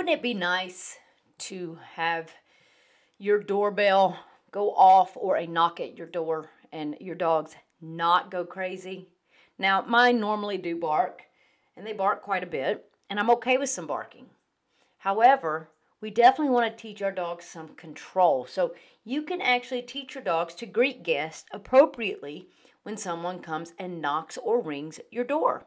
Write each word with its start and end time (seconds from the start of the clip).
Wouldn't 0.00 0.16
it 0.16 0.22
be 0.22 0.32
nice 0.32 0.96
to 1.40 1.78
have 1.92 2.32
your 3.18 3.38
doorbell 3.38 4.18
go 4.50 4.70
off 4.70 5.14
or 5.14 5.36
a 5.36 5.46
knock 5.46 5.78
at 5.78 5.98
your 5.98 6.06
door 6.06 6.48
and 6.72 6.96
your 7.00 7.14
dogs 7.14 7.54
not 7.82 8.30
go 8.30 8.46
crazy? 8.46 9.08
Now, 9.58 9.82
mine 9.82 10.18
normally 10.18 10.56
do 10.56 10.74
bark, 10.74 11.24
and 11.76 11.86
they 11.86 11.92
bark 11.92 12.22
quite 12.22 12.42
a 12.42 12.46
bit, 12.46 12.90
and 13.10 13.20
I'm 13.20 13.28
okay 13.28 13.58
with 13.58 13.68
some 13.68 13.86
barking. 13.86 14.24
However, 14.96 15.68
we 16.00 16.08
definitely 16.10 16.54
want 16.54 16.74
to 16.74 16.82
teach 16.82 17.02
our 17.02 17.12
dogs 17.12 17.44
some 17.44 17.74
control. 17.74 18.46
So 18.46 18.74
you 19.04 19.20
can 19.20 19.42
actually 19.42 19.82
teach 19.82 20.14
your 20.14 20.24
dogs 20.24 20.54
to 20.54 20.64
greet 20.64 21.02
guests 21.02 21.44
appropriately 21.52 22.48
when 22.84 22.96
someone 22.96 23.40
comes 23.40 23.74
and 23.78 24.00
knocks 24.00 24.38
or 24.38 24.62
rings 24.62 24.98
your 25.10 25.24
door. 25.24 25.66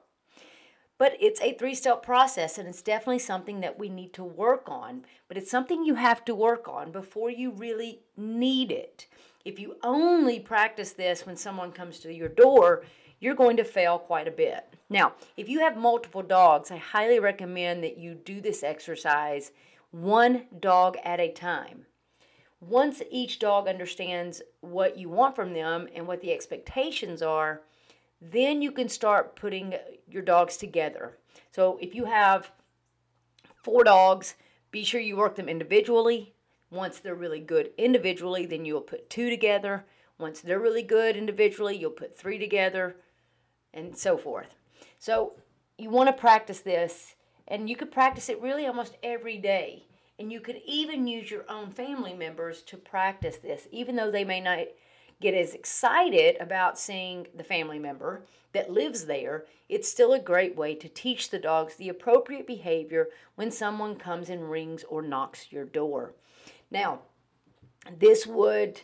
But 0.98 1.18
it's 1.20 1.42
a 1.42 1.54
three 1.54 1.76
step 1.76 2.04
process, 2.04 2.58
and 2.58 2.68
it's 2.68 2.82
definitely 2.82 3.20
something 3.20 3.62
that 3.62 3.80
we 3.80 3.90
need 3.90 4.14
to 4.14 4.24
work 4.24 4.64
on. 4.68 5.06
But 5.28 5.38
it's 5.38 5.52
something 5.52 5.84
you 5.84 5.96
have 5.96 6.24
to 6.26 6.36
work 6.36 6.68
on 6.68 6.92
before 6.92 7.30
you 7.30 7.52
really 7.52 8.00
need 8.16 8.72
it. 8.72 9.08
If 9.44 9.60
you 9.60 9.76
only 9.84 10.40
practice 10.40 10.92
this 10.92 11.26
when 11.26 11.36
someone 11.36 11.72
comes 11.72 12.00
to 12.00 12.14
your 12.14 12.30
door, 12.30 12.84
you're 13.20 13.36
going 13.36 13.58
to 13.58 13.64
fail 13.64 14.00
quite 14.00 14.28
a 14.28 14.32
bit. 14.32 14.66
Now, 14.90 15.14
if 15.38 15.50
you 15.50 15.60
have 15.60 15.78
multiple 15.78 16.22
dogs, 16.22 16.72
I 16.72 16.78
highly 16.78 17.20
recommend 17.20 17.84
that 17.84 17.98
you 17.98 18.14
do 18.14 18.42
this 18.42 18.64
exercise 18.64 19.52
one 19.92 20.46
dog 20.60 20.98
at 21.04 21.20
a 21.20 21.32
time. 21.32 21.86
Once 22.60 23.02
each 23.12 23.40
dog 23.40 23.68
understands 23.68 24.42
what 24.62 24.98
you 24.98 25.10
want 25.10 25.36
from 25.36 25.54
them 25.54 25.88
and 25.94 26.08
what 26.08 26.22
the 26.22 26.32
expectations 26.32 27.22
are, 27.22 27.62
then 28.32 28.62
you 28.62 28.72
can 28.72 28.88
start 28.88 29.36
putting 29.36 29.76
your 30.08 30.22
dogs 30.22 30.58
together. 30.58 31.18
So 31.52 31.78
if 31.82 31.94
you 31.94 32.06
have 32.06 32.52
four 33.64 33.84
dogs, 33.84 34.36
be 34.72 34.84
sure 34.84 35.02
you 35.02 35.18
work 35.18 35.36
them 35.36 35.50
individually. 35.50 36.34
Once 36.72 37.00
they're 37.00 37.16
really 37.16 37.40
good 37.40 37.72
individually, 37.78 38.46
then 38.46 38.66
you'll 38.66 38.82
put 38.82 39.10
two 39.10 39.30
together. 39.30 39.86
Once 40.18 40.42
they're 40.42 40.60
really 40.60 40.84
good 40.84 41.16
individually, 41.16 41.78
you'll 41.78 41.92
put 41.92 42.18
three 42.18 42.40
together, 42.40 42.96
and 43.74 43.98
so 43.98 44.18
forth. 44.18 44.56
So 45.00 45.34
you 45.78 45.90
want 45.90 46.08
to 46.08 46.14
practice 46.14 46.62
this, 46.62 47.16
and 47.48 47.70
you 47.70 47.76
could 47.76 47.92
practice 47.92 48.30
it 48.30 48.42
really 48.42 48.66
almost 48.66 48.98
every 49.04 49.38
day. 49.38 49.86
And 50.18 50.32
you 50.32 50.40
could 50.40 50.62
even 50.66 51.08
use 51.08 51.30
your 51.30 51.44
own 51.50 51.72
family 51.72 52.14
members 52.14 52.62
to 52.64 52.78
practice 52.78 53.38
this, 53.38 53.68
even 53.72 53.96
though 53.96 54.12
they 54.12 54.24
may 54.24 54.40
not 54.40 54.60
get 55.22 55.34
as 55.34 55.54
excited 55.54 56.38
about 56.40 56.80
seeing 56.80 57.28
the 57.36 57.44
family 57.44 57.80
member 57.80 58.24
that 58.54 58.72
lives 58.72 59.06
there, 59.06 59.46
it's 59.70 59.90
still 59.90 60.14
a 60.14 60.20
great 60.20 60.56
way 60.56 60.76
to 60.76 60.90
teach 60.90 61.30
the 61.30 61.40
dogs 61.40 61.76
the 61.76 61.90
appropriate 61.90 62.46
behavior 62.46 63.10
when 63.36 63.52
someone 63.52 63.96
comes 63.96 64.30
and 64.30 64.50
rings 64.50 64.84
or 64.84 65.02
knocks 65.02 65.52
your 65.52 65.66
door. 65.66 66.14
Now, 66.70 67.00
this 68.00 68.28
would 68.28 68.82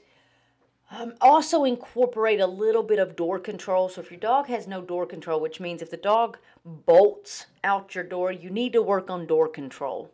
um, 0.91 1.13
also 1.21 1.65
incorporate 1.65 2.39
a 2.39 2.47
little 2.47 2.83
bit 2.83 2.99
of 2.99 3.15
door 3.15 3.39
control. 3.39 3.89
So 3.89 4.01
if 4.01 4.09
your 4.09 4.19
dog 4.19 4.47
has 4.47 4.67
no 4.67 4.81
door 4.81 5.05
control, 5.05 5.39
which 5.39 5.59
means 5.59 5.81
if 5.81 5.91
the 5.91 5.97
dog 5.97 6.37
bolts 6.65 7.45
out 7.63 7.93
your 7.93 8.03
door, 8.03 8.31
you 8.31 8.49
need 8.49 8.73
to 8.73 8.81
work 8.81 9.09
on 9.09 9.27
door 9.27 9.47
control. 9.47 10.11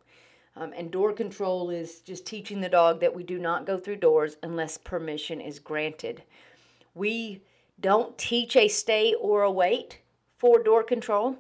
Um, 0.58 0.72
and 0.76 0.90
door 0.90 1.12
control 1.12 1.70
is 1.70 2.00
just 2.00 2.26
teaching 2.26 2.62
the 2.62 2.70
dog 2.70 3.02
that 3.02 3.14
we 3.14 3.24
do 3.24 3.38
not 3.40 3.66
go 3.66 3.78
through 3.78 3.98
doors 3.98 4.38
unless 4.42 4.78
permission 4.78 5.42
is 5.42 5.60
granted. 5.60 6.24
We 6.94 7.42
don't 7.80 8.18
teach 8.18 8.56
a 8.56 8.70
stay 8.70 9.14
or 9.16 9.44
a 9.44 9.52
wait 9.52 10.00
for 10.38 10.64
door 10.64 10.84
control. 10.84 11.38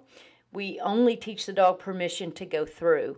We 0.51 0.79
only 0.81 1.15
teach 1.15 1.45
the 1.45 1.53
dog 1.53 1.79
permission 1.79 2.31
to 2.33 2.45
go 2.45 2.65
through. 2.65 3.17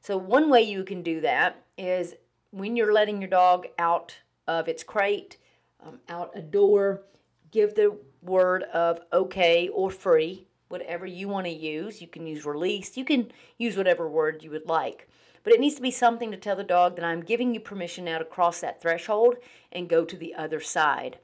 So, 0.00 0.16
one 0.16 0.50
way 0.50 0.62
you 0.62 0.84
can 0.84 1.02
do 1.02 1.20
that 1.22 1.62
is 1.76 2.14
when 2.50 2.76
you're 2.76 2.92
letting 2.92 3.20
your 3.20 3.30
dog 3.30 3.66
out 3.78 4.14
of 4.46 4.68
its 4.68 4.82
crate, 4.82 5.38
um, 5.84 5.98
out 6.08 6.30
a 6.34 6.42
door, 6.42 7.02
give 7.50 7.74
the 7.74 7.96
word 8.22 8.64
of 8.64 9.00
okay 9.12 9.68
or 9.68 9.90
free, 9.90 10.46
whatever 10.68 11.06
you 11.06 11.28
want 11.28 11.46
to 11.46 11.52
use. 11.52 12.00
You 12.00 12.08
can 12.08 12.26
use 12.26 12.44
release, 12.44 12.96
you 12.96 13.04
can 13.04 13.30
use 13.56 13.76
whatever 13.76 14.08
word 14.08 14.42
you 14.42 14.50
would 14.50 14.66
like. 14.66 15.08
But 15.48 15.54
it 15.54 15.60
needs 15.60 15.76
to 15.76 15.80
be 15.80 15.90
something 15.90 16.30
to 16.30 16.36
tell 16.36 16.56
the 16.56 16.62
dog 16.62 16.96
that 16.96 17.06
I'm 17.06 17.22
giving 17.22 17.54
you 17.54 17.60
permission 17.60 18.04
now 18.04 18.18
to 18.18 18.24
cross 18.26 18.60
that 18.60 18.82
threshold 18.82 19.36
and 19.72 19.88
go 19.88 20.04
to 20.04 20.14
the 20.14 20.34
other 20.34 20.60
side. 20.60 21.20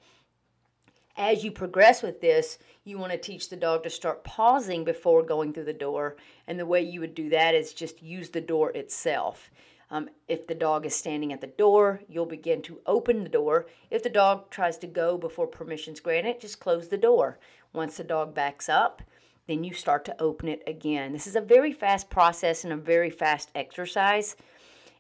As 1.15 1.44
you 1.44 1.50
progress 1.50 2.03
with 2.03 2.23
this, 2.23 2.59
you 2.85 2.97
want 2.97 3.12
to 3.12 3.19
teach 3.19 3.50
the 3.50 3.56
dog 3.56 3.82
to 3.82 3.91
start 3.91 4.25
pausing 4.25 4.82
before 4.82 5.23
going 5.23 5.53
through 5.53 5.67
the 5.67 5.75
door. 5.75 6.17
And 6.47 6.59
the 6.59 6.65
way 6.65 6.81
you 6.81 7.00
would 7.00 7.15
do 7.15 7.29
that 7.29 7.55
is 7.55 7.75
just 7.75 8.03
use 8.03 8.31
the 8.31 8.41
door 8.41 8.71
itself. 8.71 9.50
Um, 9.91 10.09
if 10.26 10.47
the 10.47 10.55
dog 10.55 10.87
is 10.87 10.94
standing 10.94 11.31
at 11.31 11.43
the 11.43 11.49
door, 11.49 12.00
you'll 12.09 12.25
begin 12.25 12.62
to 12.62 12.81
open 12.87 13.25
the 13.25 13.29
door. 13.29 13.67
If 13.91 14.03
the 14.03 14.09
dog 14.09 14.49
tries 14.49 14.79
to 14.79 14.87
go 14.87 15.19
before 15.19 15.47
permission's 15.47 16.00
granted, 16.00 16.41
just 16.41 16.61
close 16.61 16.88
the 16.88 16.97
door. 16.97 17.38
Once 17.75 17.99
the 17.99 18.05
dog 18.05 18.35
backs 18.35 18.71
up, 18.71 19.03
then 19.46 19.64
you 19.64 19.75
start 19.75 20.05
to 20.06 20.23
open 20.23 20.49
it 20.49 20.62
again. 20.67 21.12
This 21.12 21.26
is 21.26 21.37
a 21.37 21.41
very 21.41 21.73
fast 21.73 22.08
process 22.11 22.64
and 22.64 22.73
a 22.73 22.76
very 22.76 23.11
fast 23.11 23.50
exercise, 23.55 24.37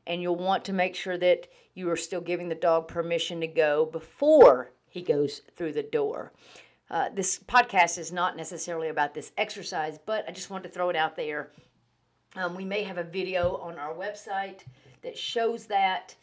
and 0.06 0.20
you'll 0.20 0.36
want 0.36 0.64
to 0.66 0.72
make 0.72 0.94
sure 0.94 1.16
that 1.18 1.48
you 1.74 1.90
are 1.90 1.96
still 1.96 2.20
giving 2.20 2.48
the 2.48 2.54
dog 2.54 2.86
permission 2.88 3.40
to 3.40 3.46
go 3.46 3.86
before 3.86 4.70
he 4.88 5.02
goes 5.02 5.40
through 5.56 5.72
the 5.72 5.82
door. 5.82 6.32
uh, 6.90 7.08
this 7.14 7.38
podcast 7.38 7.98
is 7.98 8.12
not 8.12 8.36
necessarily 8.36 8.88
about 8.88 9.14
this 9.14 9.32
exercise, 9.38 9.98
but 10.04 10.24
I 10.28 10.32
just 10.32 10.50
wanted 10.50 10.68
to 10.68 10.74
throw 10.74 10.90
it 10.90 10.96
out 10.96 11.16
there. 11.16 11.50
Um, 12.36 12.54
we 12.54 12.64
may 12.64 12.82
have 12.82 12.98
a 12.98 13.04
video 13.04 13.56
on 13.56 13.78
our 13.78 13.94
website 13.94 14.60
that 15.02 15.16
shows 15.16 15.66
that. 15.66 16.14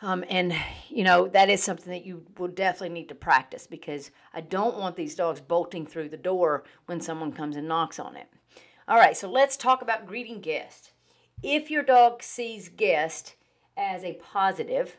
Um, 0.00 0.24
and, 0.28 0.54
you 0.88 1.02
know, 1.02 1.26
that 1.28 1.50
is 1.50 1.62
something 1.62 1.92
that 1.92 2.06
you 2.06 2.24
will 2.38 2.48
definitely 2.48 2.90
need 2.90 3.08
to 3.08 3.16
practice 3.16 3.66
because 3.66 4.10
I 4.32 4.40
don't 4.40 4.78
want 4.78 4.94
these 4.94 5.16
dogs 5.16 5.40
bolting 5.40 5.86
through 5.86 6.10
the 6.10 6.16
door 6.16 6.64
when 6.86 7.00
someone 7.00 7.32
comes 7.32 7.56
and 7.56 7.66
knocks 7.66 7.98
on 7.98 8.16
it. 8.16 8.28
All 8.86 8.96
right, 8.96 9.16
so 9.16 9.28
let's 9.28 9.56
talk 9.56 9.82
about 9.82 10.06
greeting 10.06 10.40
guests. 10.40 10.92
If 11.42 11.70
your 11.70 11.82
dog 11.82 12.22
sees 12.22 12.68
guest 12.68 13.34
as 13.76 14.04
a 14.04 14.14
positive, 14.14 14.98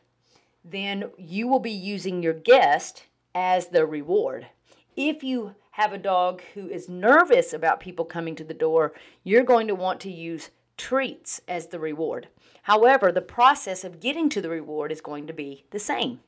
then 0.63 1.11
you 1.17 1.47
will 1.47 1.59
be 1.59 1.71
using 1.71 2.21
your 2.21 2.33
guest 2.33 3.05
as 3.33 3.67
the 3.67 3.85
reward. 3.85 4.47
If 4.95 5.23
you 5.23 5.55
have 5.71 5.93
a 5.93 5.97
dog 5.97 6.41
who 6.53 6.67
is 6.67 6.89
nervous 6.89 7.53
about 7.53 7.79
people 7.79 8.03
coming 8.03 8.35
to 8.35 8.43
the 8.43 8.53
door, 8.53 8.93
you're 9.23 9.43
going 9.43 9.67
to 9.67 9.75
want 9.75 10.01
to 10.01 10.11
use 10.11 10.49
treats 10.75 11.41
as 11.47 11.67
the 11.67 11.79
reward. 11.79 12.27
However, 12.63 13.11
the 13.11 13.21
process 13.21 13.83
of 13.83 13.99
getting 13.99 14.29
to 14.29 14.41
the 14.41 14.49
reward 14.49 14.91
is 14.91 15.01
going 15.01 15.27
to 15.27 15.33
be 15.33 15.65
the 15.71 15.79
same. 15.79 16.19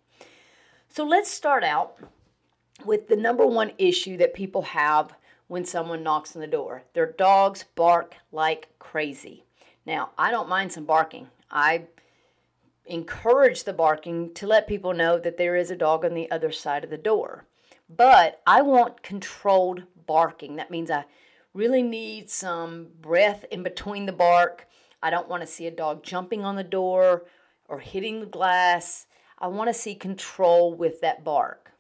So 0.89 1.03
let's 1.03 1.31
start 1.31 1.63
out 1.63 1.97
with 2.85 3.07
the 3.07 3.15
number 3.15 3.45
one 3.45 3.71
issue 3.77 4.17
that 4.17 4.33
people 4.33 4.63
have 4.63 5.13
when 5.47 5.65
someone 5.65 6.03
knocks 6.03 6.35
on 6.35 6.41
the 6.41 6.47
door. 6.47 6.83
Their 6.93 7.11
dogs 7.11 7.65
bark 7.75 8.15
like 8.31 8.69
crazy. 8.79 9.43
Now, 9.85 10.11
I 10.17 10.31
don't 10.31 10.49
mind 10.49 10.71
some 10.71 10.85
barking. 10.85 11.27
I 11.49 11.83
encourage 12.85 13.63
the 13.63 13.73
barking 13.73 14.33
to 14.33 14.47
let 14.47 14.67
people 14.67 14.93
know 14.93 15.19
that 15.19 15.37
there 15.37 15.55
is 15.55 15.71
a 15.71 15.75
dog 15.75 16.05
on 16.05 16.13
the 16.13 16.29
other 16.31 16.51
side 16.51 16.83
of 16.83 16.89
the 16.89 16.97
door. 16.97 17.45
But 17.89 18.41
I 18.47 18.61
want 18.61 19.03
controlled 19.03 19.83
barking. 20.07 20.55
That 20.55 20.71
means 20.71 20.89
I 20.89 21.05
really 21.53 21.83
need 21.83 22.29
some 22.29 22.87
breath 23.01 23.45
in 23.51 23.63
between 23.63 24.05
the 24.05 24.13
bark. 24.13 24.67
I 25.01 25.09
don't 25.09 25.29
want 25.29 25.41
to 25.41 25.47
see 25.47 25.67
a 25.67 25.71
dog 25.71 26.03
jumping 26.03 26.43
on 26.43 26.55
the 26.55 26.63
door 26.63 27.23
or 27.67 27.79
hitting 27.79 28.19
the 28.19 28.25
glass. 28.25 29.07
I 29.39 29.47
want 29.47 29.69
to 29.69 29.73
see 29.73 29.95
control 29.95 30.73
with 30.73 31.01
that 31.01 31.23
bark. 31.23 31.71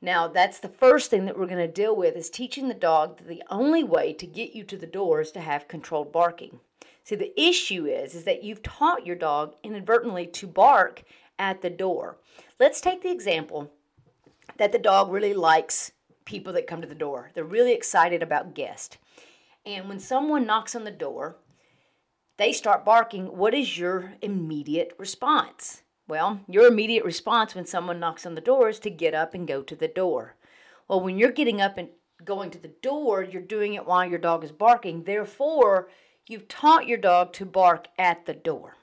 Now, 0.00 0.28
that's 0.28 0.58
the 0.58 0.68
first 0.68 1.10
thing 1.10 1.24
that 1.24 1.38
we're 1.38 1.46
going 1.46 1.58
to 1.66 1.72
deal 1.72 1.96
with 1.96 2.16
is 2.16 2.28
teaching 2.28 2.68
the 2.68 2.74
dog 2.74 3.18
that 3.18 3.28
the 3.28 3.42
only 3.50 3.82
way 3.82 4.12
to 4.12 4.26
get 4.26 4.54
you 4.54 4.62
to 4.64 4.76
the 4.76 4.86
door 4.86 5.20
is 5.20 5.30
to 5.32 5.40
have 5.40 5.68
controlled 5.68 6.12
barking. 6.12 6.60
See, 7.04 7.14
the 7.14 7.40
issue 7.40 7.86
is 7.86 8.14
is 8.14 8.24
that 8.24 8.42
you've 8.42 8.62
taught 8.62 9.06
your 9.06 9.16
dog 9.16 9.54
inadvertently 9.62 10.26
to 10.26 10.46
bark 10.46 11.04
at 11.38 11.62
the 11.62 11.70
door. 11.70 12.18
Let's 12.58 12.80
take 12.80 13.02
the 13.02 13.12
example 13.12 13.72
that 14.56 14.72
the 14.72 14.78
dog 14.78 15.10
really 15.10 15.34
likes 15.34 15.92
people 16.24 16.52
that 16.54 16.66
come 16.66 16.80
to 16.80 16.88
the 16.88 16.94
door. 16.94 17.30
They're 17.34 17.44
really 17.44 17.72
excited 17.72 18.22
about 18.22 18.54
guests. 18.54 18.98
And 19.64 19.88
when 19.88 20.00
someone 20.00 20.46
knocks 20.46 20.74
on 20.74 20.84
the 20.84 20.90
door, 20.90 21.36
they 22.36 22.52
start 22.52 22.84
barking. 22.84 23.36
What 23.36 23.54
is 23.54 23.78
your 23.78 24.14
immediate 24.22 24.94
response? 24.98 25.82
Well, 26.08 26.40
your 26.48 26.66
immediate 26.66 27.04
response 27.04 27.54
when 27.54 27.66
someone 27.66 27.98
knocks 27.98 28.26
on 28.26 28.34
the 28.34 28.40
door 28.40 28.68
is 28.68 28.78
to 28.80 28.90
get 28.90 29.14
up 29.14 29.34
and 29.34 29.48
go 29.48 29.62
to 29.62 29.74
the 29.74 29.88
door. 29.88 30.36
Well, 30.88 31.00
when 31.00 31.18
you're 31.18 31.32
getting 31.32 31.60
up 31.60 31.78
and 31.78 31.88
going 32.24 32.50
to 32.50 32.58
the 32.58 32.74
door, 32.82 33.22
you're 33.22 33.42
doing 33.42 33.74
it 33.74 33.86
while 33.86 34.04
your 34.04 34.18
dog 34.18 34.44
is 34.44 34.52
barking. 34.52 35.02
Therefore, 35.02 35.88
You've 36.28 36.48
taught 36.48 36.88
your 36.88 36.98
dog 36.98 37.32
to 37.34 37.44
bark 37.46 37.86
at 37.96 38.26
the 38.26 38.34
door. 38.34 38.76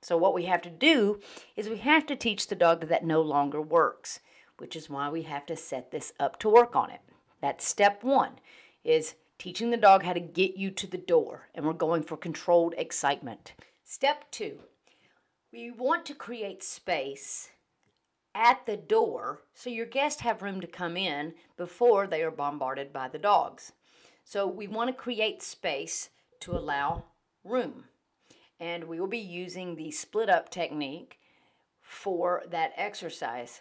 So, 0.00 0.16
what 0.16 0.34
we 0.34 0.44
have 0.44 0.62
to 0.62 0.70
do 0.70 1.20
is 1.56 1.68
we 1.68 1.78
have 1.78 2.06
to 2.06 2.14
teach 2.14 2.46
the 2.46 2.54
dog 2.54 2.80
that 2.80 2.88
that 2.88 3.04
no 3.04 3.20
longer 3.20 3.60
works, 3.60 4.20
which 4.58 4.76
is 4.76 4.88
why 4.88 5.08
we 5.08 5.22
have 5.22 5.44
to 5.46 5.56
set 5.56 5.90
this 5.90 6.12
up 6.20 6.38
to 6.40 6.48
work 6.48 6.76
on 6.76 6.90
it. 6.90 7.00
That's 7.40 7.66
step 7.66 8.04
one, 8.04 8.38
is 8.84 9.14
teaching 9.38 9.70
the 9.70 9.76
dog 9.76 10.02
how 10.02 10.12
to 10.12 10.20
get 10.20 10.56
you 10.56 10.70
to 10.70 10.86
the 10.86 10.98
door, 10.98 11.48
and 11.54 11.66
we're 11.66 11.72
going 11.72 12.02
for 12.02 12.16
controlled 12.16 12.74
excitement. 12.76 13.54
Step 13.84 14.30
two, 14.30 14.60
we 15.52 15.70
want 15.70 16.04
to 16.06 16.14
create 16.14 16.62
space 16.62 17.50
at 18.34 18.66
the 18.66 18.76
door 18.76 19.42
so 19.54 19.70
your 19.70 19.86
guests 19.86 20.22
have 20.22 20.42
room 20.42 20.60
to 20.60 20.66
come 20.66 20.96
in 20.96 21.34
before 21.56 22.06
they 22.06 22.22
are 22.22 22.30
bombarded 22.30 22.92
by 22.92 23.08
the 23.08 23.18
dogs. 23.18 23.72
So, 24.24 24.46
we 24.46 24.66
want 24.66 24.88
to 24.88 24.94
create 24.94 25.42
space 25.42 26.08
to 26.40 26.52
allow 26.52 27.04
room. 27.44 27.84
And 28.58 28.84
we 28.84 28.98
will 28.98 29.06
be 29.06 29.18
using 29.18 29.76
the 29.76 29.90
split 29.90 30.30
up 30.30 30.48
technique 30.48 31.18
for 31.82 32.42
that 32.50 32.72
exercise. 32.76 33.60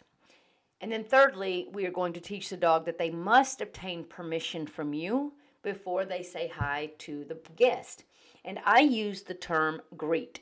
And 0.80 0.92
then, 0.92 1.04
thirdly, 1.04 1.68
we 1.74 1.86
are 1.86 1.92
going 1.92 2.14
to 2.14 2.22
teach 2.22 2.50
the 2.50 2.58
dog 2.58 2.86
that 2.86 2.98
they 2.98 3.10
must 3.10 3.60
obtain 3.60 4.06
permission 4.06 4.66
from 4.66 4.94
you 4.94 5.34
before 5.64 6.06
they 6.06 6.22
say 6.22 6.48
hi 6.48 6.92
to 7.00 7.24
the 7.24 7.38
guest. 7.56 8.04
And 8.46 8.60
I 8.66 8.82
use 8.82 9.24
the 9.24 9.34
term 9.34 9.82
greet. 9.98 10.42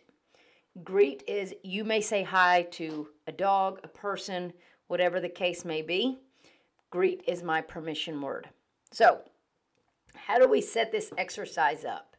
Greet 0.84 1.24
is 1.28 1.54
you 1.64 1.84
may 1.84 2.02
say 2.02 2.24
hi 2.24 2.64
to 2.72 3.10
a 3.28 3.32
dog, 3.32 3.80
a 3.84 3.88
person, 3.88 4.54
whatever 4.88 5.20
the 5.20 5.30
case 5.30 5.64
may 5.64 5.82
be. 5.82 6.20
Greet 6.90 7.24
is 7.28 7.44
my 7.44 7.62
permission 7.62 8.22
word. 8.22 8.50
So, 8.92 9.22
how 10.16 10.40
do 10.40 10.48
we 10.48 10.62
set 10.62 10.92
this 10.92 11.12
exercise 11.18 11.86
up? 11.86 12.18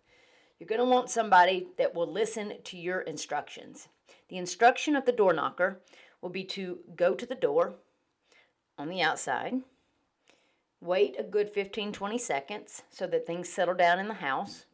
You're 0.58 0.68
going 0.68 0.78
to 0.78 0.84
want 0.84 1.10
somebody 1.10 1.68
that 1.76 1.94
will 1.94 2.10
listen 2.10 2.54
to 2.64 2.76
your 2.76 3.00
instructions. 3.00 3.88
The 4.28 4.38
instruction 4.38 4.96
of 4.96 5.04
the 5.04 5.12
door 5.12 5.32
knocker 5.32 5.80
will 6.20 6.30
be 6.30 6.44
to 6.44 6.78
go 6.94 7.14
to 7.14 7.26
the 7.26 7.34
door 7.34 7.74
on 8.78 8.88
the 8.88 9.02
outside, 9.02 9.54
wait 10.82 11.14
a 11.18 11.22
good 11.22 11.48
15 11.48 11.92
20 11.92 12.18
seconds 12.18 12.82
so 12.90 13.06
that 13.06 13.26
things 13.26 13.48
settle 13.48 13.74
down 13.74 14.00
in 14.00 14.08
the 14.08 14.14
house, 14.14 14.66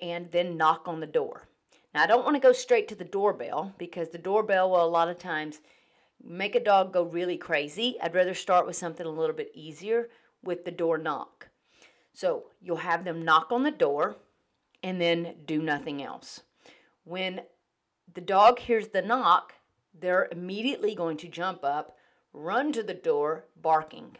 and 0.00 0.30
then 0.30 0.56
knock 0.56 0.86
on 0.86 1.00
the 1.00 1.06
door. 1.06 1.48
Now, 1.94 2.02
I 2.02 2.06
don't 2.06 2.24
want 2.24 2.36
to 2.36 2.40
go 2.40 2.52
straight 2.52 2.88
to 2.88 2.94
the 2.94 3.04
doorbell 3.04 3.74
because 3.78 4.08
the 4.08 4.18
doorbell 4.18 4.70
will 4.70 4.84
a 4.84 4.86
lot 4.86 5.08
of 5.08 5.18
times 5.18 5.60
make 6.24 6.54
a 6.54 6.64
dog 6.64 6.92
go 6.92 7.02
really 7.02 7.36
crazy. 7.36 7.96
I'd 8.02 8.14
rather 8.14 8.34
start 8.34 8.66
with 8.66 8.76
something 8.76 9.04
a 9.04 9.10
little 9.10 9.36
bit 9.36 9.50
easier 9.54 10.08
with 10.42 10.64
the 10.64 10.70
door 10.70 10.98
knock. 10.98 11.48
So, 12.14 12.44
you'll 12.60 12.76
have 12.76 13.04
them 13.04 13.24
knock 13.24 13.48
on 13.50 13.62
the 13.62 13.70
door 13.70 14.16
and 14.82 15.00
then 15.00 15.34
do 15.44 15.62
nothing 15.62 16.02
else. 16.02 16.42
When 17.04 17.42
the 18.14 18.20
dog 18.20 18.58
hears 18.58 18.88
the 18.88 19.02
knock, 19.02 19.54
they're 19.98 20.28
immediately 20.32 20.94
going 20.94 21.16
to 21.18 21.28
jump 21.28 21.64
up, 21.64 21.96
run 22.32 22.72
to 22.72 22.82
the 22.82 22.94
door, 22.94 23.44
barking. 23.60 24.16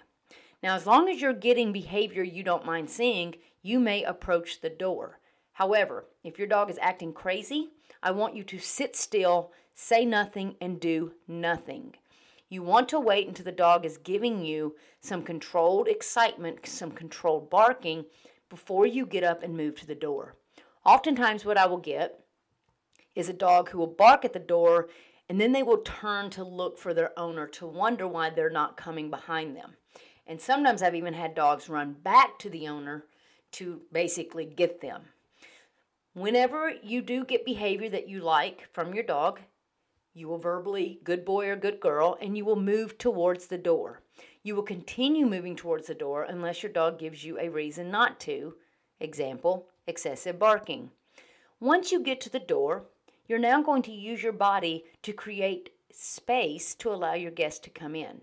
Now, 0.63 0.77
as 0.77 0.87
long 0.87 1.09
as 1.09 1.21
you're 1.21 1.33
getting 1.33 1.73
behavior 1.73 2.23
you 2.23 2.45
don't 2.45 2.65
mind 2.65 2.89
seeing, 2.89 3.35
you 3.63 3.81
may 3.81 4.05
approach 4.05 4.61
the 4.61 4.71
door. 4.71 5.19
However, 5.55 6.07
if 6.23 6.39
your 6.39 6.47
dog 6.47 6.71
is 6.71 6.79
acting 6.81 7.13
crazy, 7.13 7.71
I 8.03 8.13
want 8.13 8.37
you 8.37 8.45
to 8.45 8.59
sit 8.59 8.95
still, 8.95 9.53
say 9.75 10.05
nothing, 10.05 10.57
and 10.61 10.79
do 10.79 11.13
nothing. 11.27 11.95
You 12.49 12.63
want 12.63 12.89
to 12.91 13.01
wait 13.01 13.27
until 13.27 13.45
the 13.45 13.53
dog 13.53 13.85
is 13.85 13.97
giving 13.97 14.45
you 14.45 14.77
some 15.01 15.23
controlled 15.23 15.89
excitement, 15.89 16.67
some 16.67 16.93
controlled 16.93 17.51
barking, 17.51 18.05
before 18.49 18.87
you 18.87 19.05
get 19.05 19.25
up 19.25 19.43
and 19.43 19.57
move 19.57 19.81
to 19.81 19.87
the 19.87 19.95
door. 19.95 20.37
Oftentimes, 20.85 21.45
what 21.45 21.57
I 21.57 21.67
will 21.67 21.79
get 21.79 22.21
is 23.15 23.29
a 23.29 23.35
dog 23.35 23.71
who 23.71 23.79
will 23.79 23.87
bark 23.87 24.25
at 24.25 24.33
the 24.33 24.39
door 24.39 24.89
and 25.29 25.41
then 25.41 25.53
they 25.53 25.63
will 25.63 25.79
turn 25.79 26.29
to 26.31 26.45
look 26.45 26.79
for 26.79 26.93
their 26.93 27.19
owner 27.19 27.47
to 27.47 27.67
wonder 27.67 28.07
why 28.07 28.29
they're 28.29 28.51
not 28.51 28.77
coming 28.77 29.09
behind 29.09 29.57
them. 29.57 29.77
And 30.33 30.41
sometimes 30.41 30.81
I've 30.83 30.95
even 30.95 31.13
had 31.13 31.35
dogs 31.35 31.69
run 31.69 31.93
back 31.93 32.39
to 32.39 32.49
the 32.49 32.67
owner 32.67 33.05
to 33.51 33.83
basically 33.93 34.47
get 34.47 34.81
them. 34.81 35.03
Whenever 36.15 36.73
you 36.83 37.03
do 37.03 37.27
get 37.27 37.45
behavior 37.45 37.91
that 37.91 38.09
you 38.09 38.21
like 38.23 38.67
from 38.73 38.95
your 38.95 39.05
dog, 39.05 39.41
you 40.15 40.29
will 40.29 40.39
verbally, 40.39 41.01
good 41.05 41.27
boy 41.27 41.51
or 41.51 41.57
good 41.57 41.81
girl, 41.81 42.17
and 42.19 42.35
you 42.35 42.47
will 42.47 42.57
move 42.57 42.97
towards 42.97 43.47
the 43.47 43.59
door. 43.59 44.01
You 44.43 44.55
will 44.55 44.63
continue 44.63 45.27
moving 45.27 45.55
towards 45.55 45.87
the 45.87 45.95
door 45.95 46.23
unless 46.23 46.63
your 46.63 46.73
dog 46.73 46.99
gives 46.99 47.23
you 47.23 47.39
a 47.39 47.51
reason 47.51 47.91
not 47.91 48.19
to. 48.21 48.55
Example, 49.01 49.69
excessive 49.87 50.39
barking. 50.39 50.93
Once 51.61 51.93
you 51.93 52.03
get 52.03 52.23
to 52.23 52.31
the 52.31 52.41
door, 52.41 52.85
you're 53.29 53.39
now 53.39 53.61
going 53.61 53.83
to 53.83 53.93
use 53.93 54.23
your 54.23 54.33
body 54.33 54.85
to 55.03 55.13
create 55.13 55.75
space 55.93 56.75
to 56.77 56.91
allow 56.91 57.13
your 57.13 57.31
guest 57.31 57.63
to 57.65 57.69
come 57.69 57.95
in. 57.95 58.23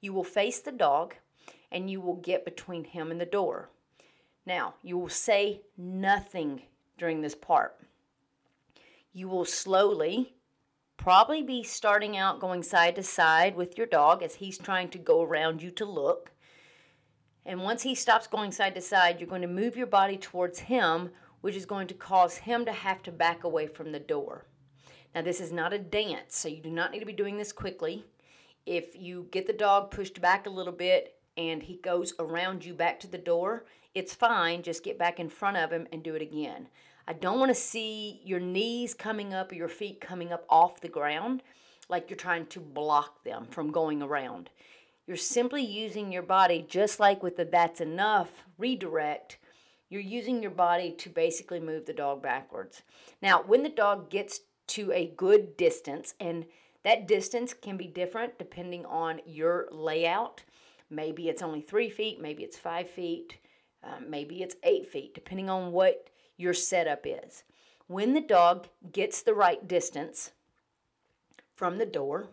You 0.00 0.12
will 0.12 0.24
face 0.24 0.58
the 0.58 0.72
dog 0.72 1.14
and 1.70 1.90
you 1.90 2.00
will 2.00 2.16
get 2.16 2.44
between 2.44 2.84
him 2.84 3.10
and 3.10 3.20
the 3.20 3.26
door. 3.26 3.70
Now, 4.46 4.74
you 4.82 4.96
will 4.96 5.08
say 5.08 5.62
nothing 5.76 6.62
during 6.96 7.20
this 7.20 7.34
part. 7.34 7.78
You 9.12 9.28
will 9.28 9.44
slowly, 9.44 10.34
probably 10.96 11.42
be 11.42 11.62
starting 11.62 12.16
out 12.16 12.40
going 12.40 12.62
side 12.62 12.94
to 12.96 13.02
side 13.02 13.56
with 13.56 13.76
your 13.76 13.86
dog 13.86 14.22
as 14.22 14.36
he's 14.36 14.58
trying 14.58 14.88
to 14.90 14.98
go 14.98 15.22
around 15.22 15.62
you 15.62 15.70
to 15.72 15.84
look. 15.84 16.30
And 17.44 17.62
once 17.62 17.82
he 17.82 17.94
stops 17.94 18.26
going 18.26 18.52
side 18.52 18.74
to 18.74 18.80
side, 18.80 19.20
you're 19.20 19.28
going 19.28 19.42
to 19.42 19.48
move 19.48 19.76
your 19.76 19.86
body 19.86 20.16
towards 20.16 20.58
him, 20.58 21.10
which 21.40 21.56
is 21.56 21.66
going 21.66 21.86
to 21.88 21.94
cause 21.94 22.36
him 22.36 22.64
to 22.64 22.72
have 22.72 23.02
to 23.04 23.12
back 23.12 23.44
away 23.44 23.66
from 23.66 23.92
the 23.92 24.00
door. 24.00 24.46
Now, 25.14 25.22
this 25.22 25.40
is 25.40 25.52
not 25.52 25.72
a 25.72 25.78
dance, 25.78 26.36
so 26.36 26.48
you 26.48 26.62
do 26.62 26.70
not 26.70 26.92
need 26.92 27.00
to 27.00 27.06
be 27.06 27.12
doing 27.12 27.38
this 27.38 27.52
quickly. 27.52 28.04
If 28.66 28.94
you 28.96 29.28
get 29.30 29.46
the 29.46 29.52
dog 29.52 29.90
pushed 29.90 30.20
back 30.20 30.46
a 30.46 30.50
little 30.50 30.72
bit 30.72 31.17
and 31.38 31.62
he 31.62 31.76
goes 31.76 32.12
around 32.18 32.64
you 32.64 32.74
back 32.74 33.00
to 33.00 33.06
the 33.06 33.16
door, 33.16 33.64
it's 33.94 34.12
fine. 34.12 34.62
Just 34.62 34.84
get 34.84 34.98
back 34.98 35.18
in 35.18 35.30
front 35.30 35.56
of 35.56 35.70
him 35.70 35.86
and 35.92 36.02
do 36.02 36.14
it 36.14 36.20
again. 36.20 36.68
I 37.06 37.14
don't 37.14 37.38
want 37.38 37.50
to 37.50 37.54
see 37.54 38.20
your 38.24 38.40
knees 38.40 38.92
coming 38.92 39.32
up 39.32 39.50
or 39.50 39.54
your 39.54 39.68
feet 39.68 40.00
coming 40.00 40.32
up 40.32 40.44
off 40.50 40.80
the 40.82 40.88
ground 40.88 41.42
like 41.88 42.10
you're 42.10 42.18
trying 42.18 42.44
to 42.46 42.60
block 42.60 43.24
them 43.24 43.46
from 43.46 43.72
going 43.72 44.02
around. 44.02 44.50
You're 45.06 45.16
simply 45.16 45.62
using 45.62 46.12
your 46.12 46.22
body, 46.22 46.66
just 46.68 47.00
like 47.00 47.22
with 47.22 47.38
the 47.38 47.46
that's 47.46 47.80
enough 47.80 48.44
redirect, 48.58 49.38
you're 49.88 50.02
using 50.02 50.42
your 50.42 50.50
body 50.50 50.90
to 50.98 51.08
basically 51.08 51.60
move 51.60 51.86
the 51.86 51.94
dog 51.94 52.22
backwards. 52.22 52.82
Now, 53.22 53.42
when 53.42 53.62
the 53.62 53.70
dog 53.70 54.10
gets 54.10 54.40
to 54.66 54.92
a 54.92 55.14
good 55.16 55.56
distance, 55.56 56.12
and 56.20 56.44
that 56.84 57.08
distance 57.08 57.54
can 57.54 57.76
be 57.76 57.86
different 57.86 58.38
depending 58.38 58.84
on 58.86 59.20
your 59.26 59.68
layout. 59.72 60.42
Maybe 60.90 61.28
it's 61.28 61.42
only 61.42 61.60
three 61.60 61.90
feet, 61.90 62.20
maybe 62.20 62.42
it's 62.42 62.58
five 62.58 62.88
feet, 62.88 63.38
um, 63.84 64.08
maybe 64.08 64.42
it's 64.42 64.56
eight 64.62 64.88
feet, 64.88 65.14
depending 65.14 65.50
on 65.50 65.72
what 65.72 66.08
your 66.36 66.54
setup 66.54 67.04
is. 67.04 67.44
When 67.86 68.14
the 68.14 68.20
dog 68.20 68.68
gets 68.92 69.22
the 69.22 69.34
right 69.34 69.66
distance 69.66 70.32
from 71.54 71.78
the 71.78 71.86
door, 71.86 72.28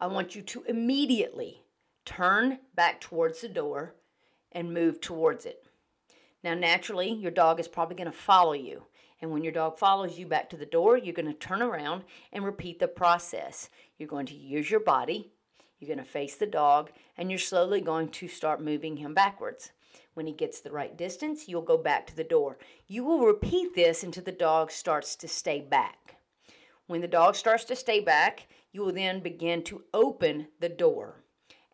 I 0.00 0.06
want 0.06 0.34
you 0.34 0.42
to 0.42 0.62
immediately 0.64 1.62
turn 2.04 2.58
back 2.74 3.00
towards 3.00 3.40
the 3.40 3.48
door 3.48 3.94
and 4.52 4.72
move 4.72 5.00
towards 5.00 5.46
it. 5.46 5.64
Now, 6.44 6.54
naturally, 6.54 7.12
your 7.12 7.30
dog 7.30 7.58
is 7.58 7.68
probably 7.68 7.96
going 7.96 8.10
to 8.10 8.16
follow 8.16 8.52
you. 8.52 8.84
And 9.20 9.30
when 9.30 9.42
your 9.42 9.52
dog 9.52 9.78
follows 9.78 10.18
you 10.18 10.26
back 10.26 10.50
to 10.50 10.56
the 10.56 10.66
door, 10.66 10.98
you're 10.98 11.14
going 11.14 11.26
to 11.26 11.32
turn 11.32 11.62
around 11.62 12.04
and 12.32 12.44
repeat 12.44 12.78
the 12.78 12.88
process. 12.88 13.70
You're 13.98 14.08
going 14.08 14.26
to 14.26 14.34
use 14.34 14.70
your 14.70 14.80
body, 14.80 15.32
you're 15.78 15.94
going 15.94 16.04
to 16.04 16.10
face 16.10 16.36
the 16.36 16.46
dog, 16.46 16.90
and 17.16 17.30
you're 17.30 17.38
slowly 17.38 17.80
going 17.80 18.08
to 18.08 18.28
start 18.28 18.62
moving 18.62 18.96
him 18.96 19.14
backwards. 19.14 19.72
When 20.14 20.26
he 20.26 20.32
gets 20.32 20.60
the 20.60 20.70
right 20.70 20.96
distance, 20.96 21.48
you'll 21.48 21.62
go 21.62 21.76
back 21.76 22.06
to 22.06 22.16
the 22.16 22.24
door. 22.24 22.58
You 22.86 23.04
will 23.04 23.26
repeat 23.26 23.74
this 23.74 24.02
until 24.02 24.24
the 24.24 24.32
dog 24.32 24.70
starts 24.70 25.14
to 25.16 25.28
stay 25.28 25.60
back. 25.60 26.16
When 26.86 27.00
the 27.00 27.08
dog 27.08 27.36
starts 27.36 27.64
to 27.64 27.76
stay 27.76 28.00
back, 28.00 28.48
you 28.72 28.82
will 28.82 28.92
then 28.92 29.20
begin 29.20 29.62
to 29.64 29.84
open 29.92 30.48
the 30.60 30.68
door. 30.68 31.22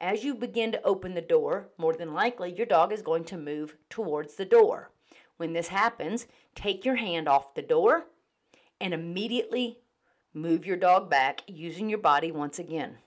As 0.00 0.25
you 0.25 0.35
begin 0.35 0.73
to 0.73 0.82
open 0.82 1.14
the 1.14 1.21
door, 1.21 1.68
more 1.78 1.94
than 1.94 2.12
likely 2.12 2.52
your 2.52 2.66
dog 2.66 2.92
is 2.92 3.02
going 3.02 3.25
to 3.26 3.37
move 3.37 3.76
towards 3.88 4.35
the 4.35 4.44
door. 4.44 4.90
When 5.37 5.52
this 5.52 5.68
happens, 5.68 6.26
take 6.56 6.85
your 6.85 6.97
hand 6.97 7.28
off 7.28 7.54
the 7.54 7.62
door 7.62 8.06
and 8.80 8.92
immediately 8.92 9.78
move 10.35 10.66
your 10.66 10.76
dog 10.76 11.09
back 11.09 11.42
using 11.47 11.88
your 11.88 12.00
body 12.00 12.32
once 12.32 12.59
again. 12.59 12.99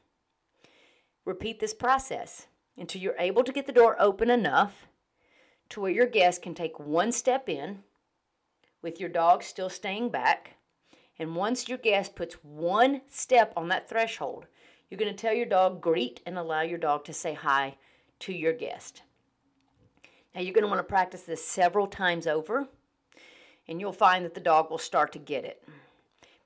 Repeat 1.26 1.60
this 1.60 1.74
process 1.74 2.48
until 2.78 3.02
you're 3.02 3.16
able 3.18 3.44
to 3.44 3.52
get 3.52 3.66
the 3.66 3.74
door 3.74 3.96
open 4.00 4.30
enough 4.30 4.88
to 5.70 5.82
where 5.82 5.92
your 5.92 6.06
guest 6.06 6.44
can 6.44 6.54
take 6.54 6.80
one 6.80 7.12
step 7.12 7.50
in 7.50 7.80
with 8.82 9.00
your 9.00 9.10
dog 9.10 9.42
still 9.42 9.70
staying 9.70 10.10
back. 10.10 10.58
And 11.18 11.36
once 11.36 11.68
your 11.68 11.80
guest 11.80 12.16
puts 12.16 12.36
one 12.44 13.02
step 13.10 13.54
on 13.58 13.70
that 13.70 13.90
threshold, 13.90 14.46
you're 14.90 15.00
going 15.00 15.14
to 15.14 15.20
tell 15.20 15.34
your 15.34 15.48
dog 15.48 15.82
greet 15.82 16.22
and 16.26 16.38
allow 16.38 16.62
your 16.62 16.78
dog 16.78 17.06
to 17.06 17.14
say 17.14 17.34
hi 17.34 17.78
to 18.20 18.34
your 18.34 18.54
guest. 18.54 19.02
Now, 20.36 20.42
you're 20.42 20.54
going 20.54 20.64
to 20.64 20.70
want 20.70 20.80
to 20.80 20.84
practice 20.84 21.22
this 21.22 21.44
several 21.44 21.88
times 21.88 22.28
over, 22.28 22.68
and 23.68 23.80
you'll 23.80 23.94
find 23.94 24.26
that 24.26 24.34
the 24.34 24.42
dog 24.42 24.70
will 24.70 24.78
start 24.78 25.14
to 25.14 25.20
get 25.20 25.46
it. 25.46 25.64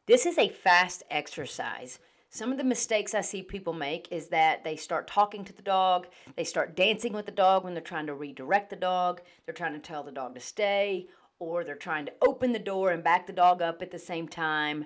This 0.06 0.26
is 0.26 0.38
a 0.38 0.48
fast 0.48 1.04
exercise. 1.10 2.00
Some 2.32 2.52
of 2.52 2.60
the 2.60 2.64
mistakes 2.64 3.16
I 3.16 3.22
see 3.22 3.42
people 3.42 3.74
make 3.74 4.08
is 4.12 4.28
that 4.28 4.64
they 4.64 4.76
start 4.76 5.08
talking 5.08 5.44
to 5.46 5.54
the 5.54 5.64
dog, 5.64 6.06
they 6.36 6.44
start 6.44 6.76
dancing 6.76 7.12
with 7.12 7.26
the 7.26 7.32
dog 7.32 7.64
when 7.64 7.74
they're 7.74 7.82
trying 7.82 8.06
to 8.06 8.14
redirect 8.14 8.70
the 8.70 8.76
dog, 8.76 9.22
they're 9.46 9.54
trying 9.54 9.74
to 9.74 9.80
tell 9.80 10.04
the 10.04 10.12
dog 10.12 10.36
to 10.36 10.40
stay, 10.40 11.08
or 11.40 11.64
they're 11.64 11.74
trying 11.74 12.06
to 12.06 12.14
open 12.22 12.52
the 12.52 12.60
door 12.60 12.92
and 12.92 13.04
back 13.04 13.26
the 13.26 13.34
dog 13.34 13.64
up 13.64 13.82
at 13.82 13.90
the 13.90 13.98
same 13.98 14.28
time. 14.28 14.86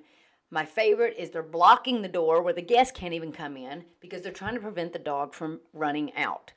My 0.51 0.63
favorite 0.63 1.15
is 1.17 1.31
they're 1.31 1.43
blocking 1.43 2.01
the 2.01 2.07
door 2.07 2.41
where 2.41 2.53
the 2.53 2.61
guest 2.61 2.93
can't 2.93 3.13
even 3.13 3.33
come 3.33 3.57
in 3.57 3.83
because 3.99 4.21
they're 4.21 4.31
trying 4.31 4.55
to 4.55 4.61
prevent 4.61 4.93
the 4.93 4.99
dog 4.99 5.33
from 5.33 5.59
running 5.73 6.15
out. 6.15 6.53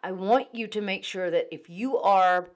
I 0.00 0.10
want 0.10 0.52
you 0.52 0.66
to 0.66 0.80
make 0.80 1.04
sure 1.04 1.30
that 1.30 1.46
if 1.54 1.70
you 1.70 1.96
are 1.96 2.50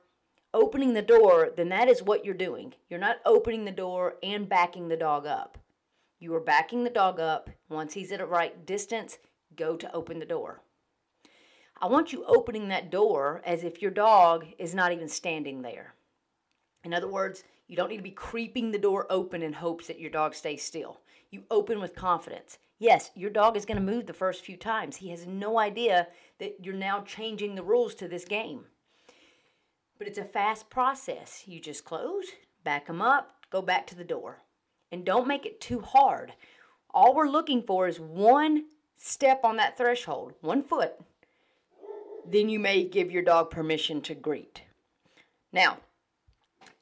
opening 0.52 0.94
the 0.94 1.02
door, 1.02 1.50
then 1.56 1.68
that 1.68 1.88
is 1.88 2.02
what 2.02 2.24
you're 2.24 2.34
doing. 2.34 2.74
You're 2.90 2.98
not 2.98 3.20
opening 3.24 3.64
the 3.64 3.70
door 3.70 4.16
and 4.20 4.48
backing 4.48 4.88
the 4.88 4.96
dog 4.96 5.26
up. 5.26 5.58
You 6.22 6.32
are 6.36 6.40
backing 6.40 6.84
the 6.84 6.88
dog 6.90 7.18
up. 7.18 7.50
Once 7.68 7.94
he's 7.94 8.12
at 8.12 8.20
a 8.20 8.24
right 8.24 8.64
distance, 8.64 9.18
go 9.56 9.76
to 9.76 9.92
open 9.92 10.20
the 10.20 10.24
door. 10.24 10.62
I 11.80 11.86
want 11.86 12.12
you 12.12 12.24
opening 12.26 12.68
that 12.68 12.92
door 12.92 13.42
as 13.44 13.64
if 13.64 13.82
your 13.82 13.90
dog 13.90 14.46
is 14.56 14.72
not 14.72 14.92
even 14.92 15.08
standing 15.08 15.62
there. 15.62 15.96
In 16.84 16.94
other 16.94 17.08
words, 17.08 17.42
you 17.66 17.74
don't 17.74 17.88
need 17.88 17.96
to 17.96 18.04
be 18.04 18.12
creeping 18.12 18.70
the 18.70 18.78
door 18.78 19.08
open 19.10 19.42
in 19.42 19.52
hopes 19.52 19.88
that 19.88 19.98
your 19.98 20.12
dog 20.12 20.36
stays 20.36 20.62
still. 20.62 21.00
You 21.32 21.42
open 21.50 21.80
with 21.80 21.96
confidence. 21.96 22.58
Yes, 22.78 23.10
your 23.16 23.30
dog 23.30 23.56
is 23.56 23.66
going 23.66 23.84
to 23.84 23.92
move 23.92 24.06
the 24.06 24.12
first 24.12 24.44
few 24.44 24.56
times. 24.56 24.94
He 24.94 25.10
has 25.10 25.26
no 25.26 25.58
idea 25.58 26.06
that 26.38 26.64
you're 26.64 26.72
now 26.72 27.00
changing 27.00 27.56
the 27.56 27.64
rules 27.64 27.96
to 27.96 28.06
this 28.06 28.24
game. 28.24 28.66
But 29.98 30.06
it's 30.06 30.18
a 30.18 30.24
fast 30.24 30.70
process. 30.70 31.42
You 31.46 31.58
just 31.58 31.84
close, 31.84 32.26
back 32.62 32.86
him 32.86 33.02
up, 33.02 33.32
go 33.50 33.60
back 33.60 33.88
to 33.88 33.96
the 33.96 34.04
door 34.04 34.44
and 34.92 35.04
don't 35.04 35.26
make 35.26 35.46
it 35.46 35.60
too 35.60 35.80
hard. 35.80 36.34
All 36.94 37.14
we're 37.14 37.28
looking 37.28 37.62
for 37.62 37.88
is 37.88 37.98
one 37.98 38.66
step 38.96 39.40
on 39.42 39.56
that 39.56 39.76
threshold, 39.76 40.34
one 40.42 40.62
foot. 40.62 40.92
Then 42.24 42.48
you 42.48 42.60
may 42.60 42.84
give 42.84 43.10
your 43.10 43.22
dog 43.22 43.50
permission 43.50 44.02
to 44.02 44.14
greet. 44.14 44.62
Now, 45.52 45.78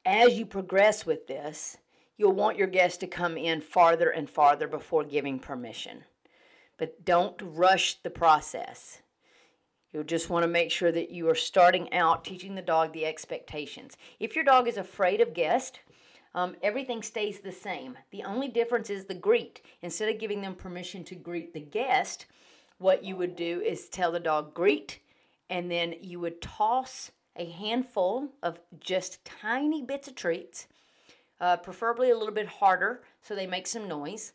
as 0.05 0.37
you 0.37 0.45
progress 0.45 1.05
with 1.05 1.25
this, 1.27 1.77
you'll 2.17 2.33
want 2.33 2.57
your 2.57 2.67
guest 2.67 2.99
to 2.99 3.07
come 3.07 3.37
in 3.37 3.61
farther 3.61 4.09
and 4.09 4.29
farther 4.29 4.67
before 4.67 5.03
giving 5.03 5.39
permission. 5.39 6.03
But 6.77 7.05
don't 7.05 7.41
rush 7.41 7.95
the 8.03 8.09
process. 8.09 9.01
You'll 9.91 10.03
just 10.03 10.29
want 10.29 10.43
to 10.43 10.47
make 10.47 10.71
sure 10.71 10.91
that 10.91 11.11
you 11.11 11.29
are 11.29 11.35
starting 11.35 11.91
out 11.93 12.23
teaching 12.23 12.55
the 12.55 12.61
dog 12.61 12.93
the 12.93 13.05
expectations. 13.05 13.97
If 14.19 14.35
your 14.35 14.43
dog 14.45 14.67
is 14.67 14.77
afraid 14.77 15.21
of 15.21 15.33
guests, 15.33 15.79
um, 16.33 16.55
everything 16.63 17.03
stays 17.03 17.39
the 17.39 17.51
same. 17.51 17.97
The 18.11 18.23
only 18.23 18.47
difference 18.47 18.89
is 18.89 19.05
the 19.05 19.13
greet. 19.13 19.61
Instead 19.81 20.09
of 20.09 20.19
giving 20.19 20.41
them 20.41 20.55
permission 20.55 21.03
to 21.05 21.15
greet 21.15 21.53
the 21.53 21.59
guest, 21.59 22.25
what 22.77 23.03
you 23.03 23.15
would 23.15 23.35
do 23.35 23.61
is 23.61 23.89
tell 23.89 24.11
the 24.11 24.19
dog 24.19 24.53
greet, 24.53 24.99
and 25.49 25.69
then 25.69 25.95
you 26.01 26.19
would 26.19 26.41
toss 26.41 27.11
a 27.35 27.49
handful 27.49 28.29
of 28.43 28.59
just 28.79 29.23
tiny 29.23 29.81
bits 29.81 30.07
of 30.07 30.15
treats, 30.15 30.67
uh, 31.39 31.57
preferably 31.57 32.11
a 32.11 32.17
little 32.17 32.33
bit 32.33 32.47
harder 32.47 33.03
so 33.21 33.35
they 33.35 33.47
make 33.47 33.67
some 33.67 33.87
noise. 33.87 34.33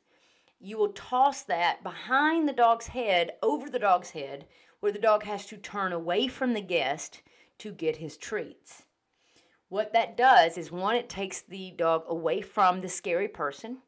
You 0.60 0.78
will 0.78 0.92
toss 0.92 1.42
that 1.42 1.82
behind 1.82 2.48
the 2.48 2.52
dog's 2.52 2.86
head, 2.86 3.32
over 3.42 3.68
the 3.68 3.78
dog's 3.78 4.10
head, 4.10 4.46
where 4.80 4.92
the 4.92 4.98
dog 4.98 5.24
has 5.24 5.46
to 5.46 5.56
turn 5.56 5.92
away 5.92 6.28
from 6.28 6.54
the 6.54 6.60
guest 6.60 7.22
to 7.58 7.72
get 7.72 7.96
his 7.96 8.16
treats. 8.16 8.84
What 9.68 9.92
that 9.92 10.16
does 10.16 10.56
is 10.56 10.70
one, 10.70 10.94
it 10.94 11.08
takes 11.08 11.40
the 11.40 11.72
dog 11.72 12.04
away 12.08 12.40
from 12.40 12.80
the 12.80 12.88
scary 12.88 13.28
person, 13.28 13.78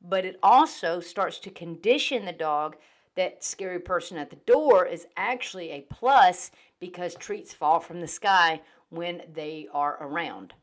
but 0.00 0.24
it 0.24 0.38
also 0.42 1.00
starts 1.00 1.38
to 1.40 1.50
condition 1.50 2.24
the 2.24 2.32
dog 2.32 2.76
that 3.14 3.44
scary 3.44 3.78
person 3.78 4.16
at 4.16 4.30
the 4.30 4.36
door 4.36 4.86
is 4.86 5.06
actually 5.16 5.70
a 5.70 5.82
plus 5.82 6.50
because 6.80 7.14
treats 7.14 7.52
fall 7.52 7.78
from 7.78 8.00
the 8.00 8.08
sky 8.08 8.62
when 8.88 9.22
they 9.32 9.68
are 9.72 9.98
around. 10.02 10.54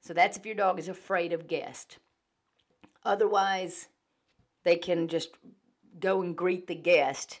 So 0.00 0.14
that's 0.14 0.38
if 0.38 0.46
your 0.46 0.54
dog 0.54 0.78
is 0.78 0.88
afraid 0.88 1.34
of 1.34 1.46
guests. 1.46 1.98
Otherwise, 3.04 3.88
they 4.64 4.76
can 4.76 5.08
just 5.08 5.36
go 6.00 6.22
and 6.22 6.34
greet 6.36 6.66
the 6.66 6.74
guest 6.74 7.40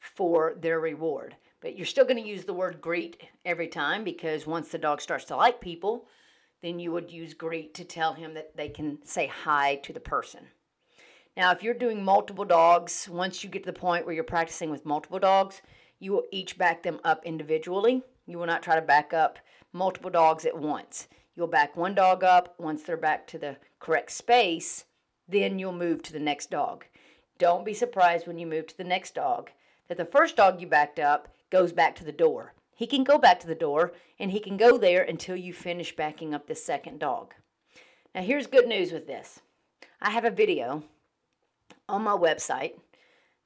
for 0.00 0.54
their 0.60 0.80
reward. 0.80 1.36
But 1.62 1.76
you're 1.76 1.86
still 1.86 2.04
going 2.04 2.22
to 2.22 2.28
use 2.28 2.44
the 2.44 2.52
word 2.52 2.80
greet 2.80 3.22
every 3.44 3.68
time 3.68 4.02
because 4.02 4.46
once 4.46 4.68
the 4.68 4.78
dog 4.78 5.00
starts 5.00 5.24
to 5.26 5.36
like 5.36 5.60
people, 5.60 6.08
then 6.60 6.80
you 6.80 6.90
would 6.92 7.10
use 7.10 7.34
greet 7.34 7.72
to 7.74 7.84
tell 7.84 8.12
him 8.14 8.34
that 8.34 8.56
they 8.56 8.68
can 8.68 8.98
say 9.04 9.28
hi 9.28 9.76
to 9.76 9.92
the 9.92 10.00
person. 10.00 10.48
Now, 11.36 11.52
if 11.52 11.62
you're 11.62 11.72
doing 11.72 12.04
multiple 12.04 12.44
dogs, 12.44 13.08
once 13.10 13.42
you 13.42 13.48
get 13.48 13.64
to 13.64 13.72
the 13.72 13.78
point 13.78 14.04
where 14.04 14.14
you're 14.14 14.24
practicing 14.24 14.70
with 14.70 14.84
multiple 14.84 15.20
dogs, 15.20 15.62
you 15.98 16.12
will 16.12 16.24
each 16.32 16.58
back 16.58 16.82
them 16.82 17.00
up 17.04 17.24
individually. 17.24 18.02
You 18.26 18.38
will 18.38 18.46
not 18.46 18.62
try 18.62 18.74
to 18.74 18.82
back 18.82 19.14
up 19.14 19.38
multiple 19.72 20.10
dogs 20.10 20.44
at 20.44 20.58
once. 20.58 21.08
You'll 21.34 21.46
back 21.46 21.76
one 21.76 21.94
dog 21.94 22.22
up 22.22 22.54
once 22.58 22.82
they're 22.82 22.96
back 22.96 23.26
to 23.28 23.38
the 23.38 23.56
correct 23.78 24.10
space, 24.10 24.84
then 25.28 25.58
you'll 25.58 25.72
move 25.72 26.02
to 26.02 26.12
the 26.12 26.20
next 26.20 26.50
dog. 26.50 26.84
Don't 27.38 27.64
be 27.64 27.72
surprised 27.72 28.26
when 28.26 28.36
you 28.36 28.46
move 28.46 28.66
to 28.66 28.76
the 28.76 28.84
next 28.84 29.14
dog 29.14 29.50
that 29.88 29.96
the 29.96 30.04
first 30.04 30.36
dog 30.36 30.60
you 30.60 30.66
backed 30.66 30.98
up 30.98 31.31
goes 31.52 31.72
back 31.72 31.94
to 31.96 32.04
the 32.04 32.10
door. 32.10 32.54
He 32.74 32.86
can 32.86 33.04
go 33.04 33.18
back 33.18 33.38
to 33.40 33.46
the 33.46 33.54
door 33.54 33.92
and 34.18 34.30
he 34.30 34.40
can 34.40 34.56
go 34.56 34.78
there 34.78 35.02
until 35.02 35.36
you 35.36 35.52
finish 35.52 35.94
backing 35.94 36.34
up 36.34 36.46
the 36.46 36.54
second 36.54 36.98
dog. 36.98 37.34
Now, 38.14 38.22
here's 38.22 38.46
good 38.46 38.66
news 38.66 38.90
with 38.90 39.06
this 39.06 39.40
I 40.00 40.10
have 40.10 40.24
a 40.24 40.30
video 40.30 40.82
on 41.88 42.02
my 42.02 42.16
website 42.16 42.72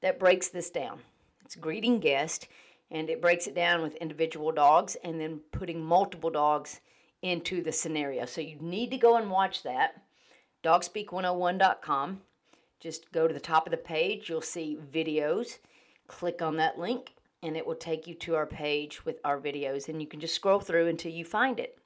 that 0.01 0.19
breaks 0.19 0.47
this 0.47 0.69
down. 0.69 0.99
It's 1.43 1.55
greeting 1.55 1.99
guest, 1.99 2.47
and 2.89 3.09
it 3.09 3.21
breaks 3.21 3.45
it 3.45 3.55
down 3.55 3.81
with 3.81 3.95
individual 3.95 4.51
dogs 4.51 4.95
and 5.03 5.19
then 5.19 5.41
putting 5.51 5.83
multiple 5.83 6.29
dogs 6.29 6.79
into 7.21 7.61
the 7.61 7.71
scenario. 7.71 8.25
So 8.25 8.41
you 8.41 8.57
need 8.61 8.91
to 8.91 8.97
go 8.97 9.17
and 9.17 9.29
watch 9.29 9.63
that. 9.63 10.01
Dogspeak101.com. 10.63 12.21
Just 12.79 13.11
go 13.11 13.27
to 13.27 13.33
the 13.33 13.39
top 13.39 13.67
of 13.67 13.71
the 13.71 13.77
page, 13.77 14.29
you'll 14.29 14.41
see 14.41 14.77
videos. 14.93 15.57
Click 16.07 16.41
on 16.41 16.57
that 16.57 16.79
link, 16.79 17.13
and 17.43 17.55
it 17.55 17.65
will 17.65 17.75
take 17.75 18.07
you 18.07 18.15
to 18.15 18.35
our 18.35 18.45
page 18.45 19.05
with 19.05 19.19
our 19.23 19.39
videos, 19.39 19.89
and 19.89 20.01
you 20.01 20.07
can 20.07 20.19
just 20.19 20.35
scroll 20.35 20.59
through 20.59 20.87
until 20.87 21.11
you 21.11 21.23
find 21.23 21.59
it. 21.59 21.77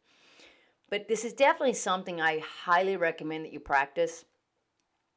But 0.90 1.08
this 1.08 1.24
is 1.24 1.34
definitely 1.34 1.74
something 1.74 2.20
I 2.22 2.40
highly 2.40 2.98
recommend 2.98 3.46
that 3.46 3.54
you 3.54 3.60
practice. 3.60 4.26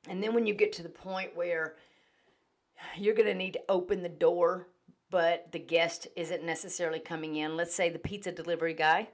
And 0.08 0.22
then 0.22 0.34
when 0.34 0.46
you 0.46 0.54
get 0.54 0.72
to 0.74 0.82
the 0.82 0.88
point 0.88 1.36
where 1.36 1.76
you're 2.96 3.14
going 3.14 3.28
to 3.28 3.34
need 3.34 3.54
to 3.54 3.62
open 3.68 4.02
the 4.02 4.08
door, 4.08 4.68
but 5.10 5.50
the 5.52 5.58
guest 5.58 6.08
isn't 6.16 6.44
necessarily 6.44 7.00
coming 7.00 7.36
in, 7.36 7.56
let's 7.56 7.74
say 7.74 7.88
the 7.88 7.98
pizza 7.98 8.32
delivery 8.32 8.74
guy, 8.74 9.08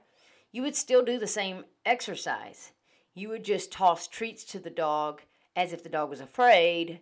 you 0.51 0.61
would 0.63 0.75
still 0.75 1.03
do 1.03 1.17
the 1.17 1.27
same 1.27 1.63
exercise. 1.85 2.71
You 3.13 3.29
would 3.29 3.43
just 3.43 3.71
toss 3.71 4.07
treats 4.07 4.43
to 4.45 4.59
the 4.59 4.69
dog 4.69 5.21
as 5.55 5.73
if 5.73 5.83
the 5.83 5.89
dog 5.89 6.09
was 6.09 6.21
afraid 6.21 7.01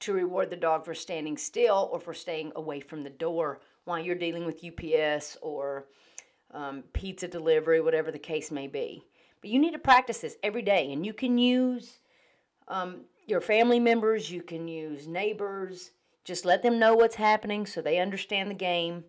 to 0.00 0.12
reward 0.12 0.50
the 0.50 0.56
dog 0.56 0.84
for 0.84 0.94
standing 0.94 1.36
still 1.36 1.88
or 1.92 2.00
for 2.00 2.14
staying 2.14 2.52
away 2.56 2.80
from 2.80 3.02
the 3.02 3.10
door 3.10 3.60
while 3.84 3.98
you're 3.98 4.14
dealing 4.14 4.46
with 4.46 4.64
UPS 4.64 5.36
or 5.42 5.86
um, 6.52 6.82
pizza 6.92 7.26
delivery, 7.28 7.80
whatever 7.80 8.10
the 8.10 8.18
case 8.18 8.50
may 8.50 8.66
be. 8.66 9.04
But 9.40 9.50
you 9.50 9.58
need 9.58 9.72
to 9.72 9.78
practice 9.78 10.18
this 10.18 10.36
every 10.42 10.62
day, 10.62 10.92
and 10.92 11.04
you 11.04 11.12
can 11.12 11.38
use 11.38 11.98
um, 12.68 13.02
your 13.26 13.40
family 13.40 13.80
members, 13.80 14.30
you 14.30 14.42
can 14.42 14.68
use 14.68 15.06
neighbors. 15.06 15.92
Just 16.24 16.44
let 16.44 16.62
them 16.62 16.78
know 16.78 16.94
what's 16.94 17.16
happening 17.16 17.66
so 17.66 17.80
they 17.80 17.98
understand 17.98 18.50
the 18.50 18.54
game. 18.54 19.04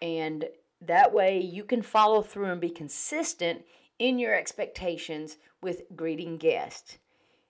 And 0.00 0.46
that 0.80 1.12
way 1.12 1.40
you 1.40 1.64
can 1.64 1.82
follow 1.82 2.22
through 2.22 2.46
and 2.46 2.60
be 2.60 2.70
consistent 2.70 3.62
in 3.98 4.18
your 4.18 4.34
expectations 4.34 5.36
with 5.60 5.82
greeting 5.96 6.36
guests. 6.36 6.98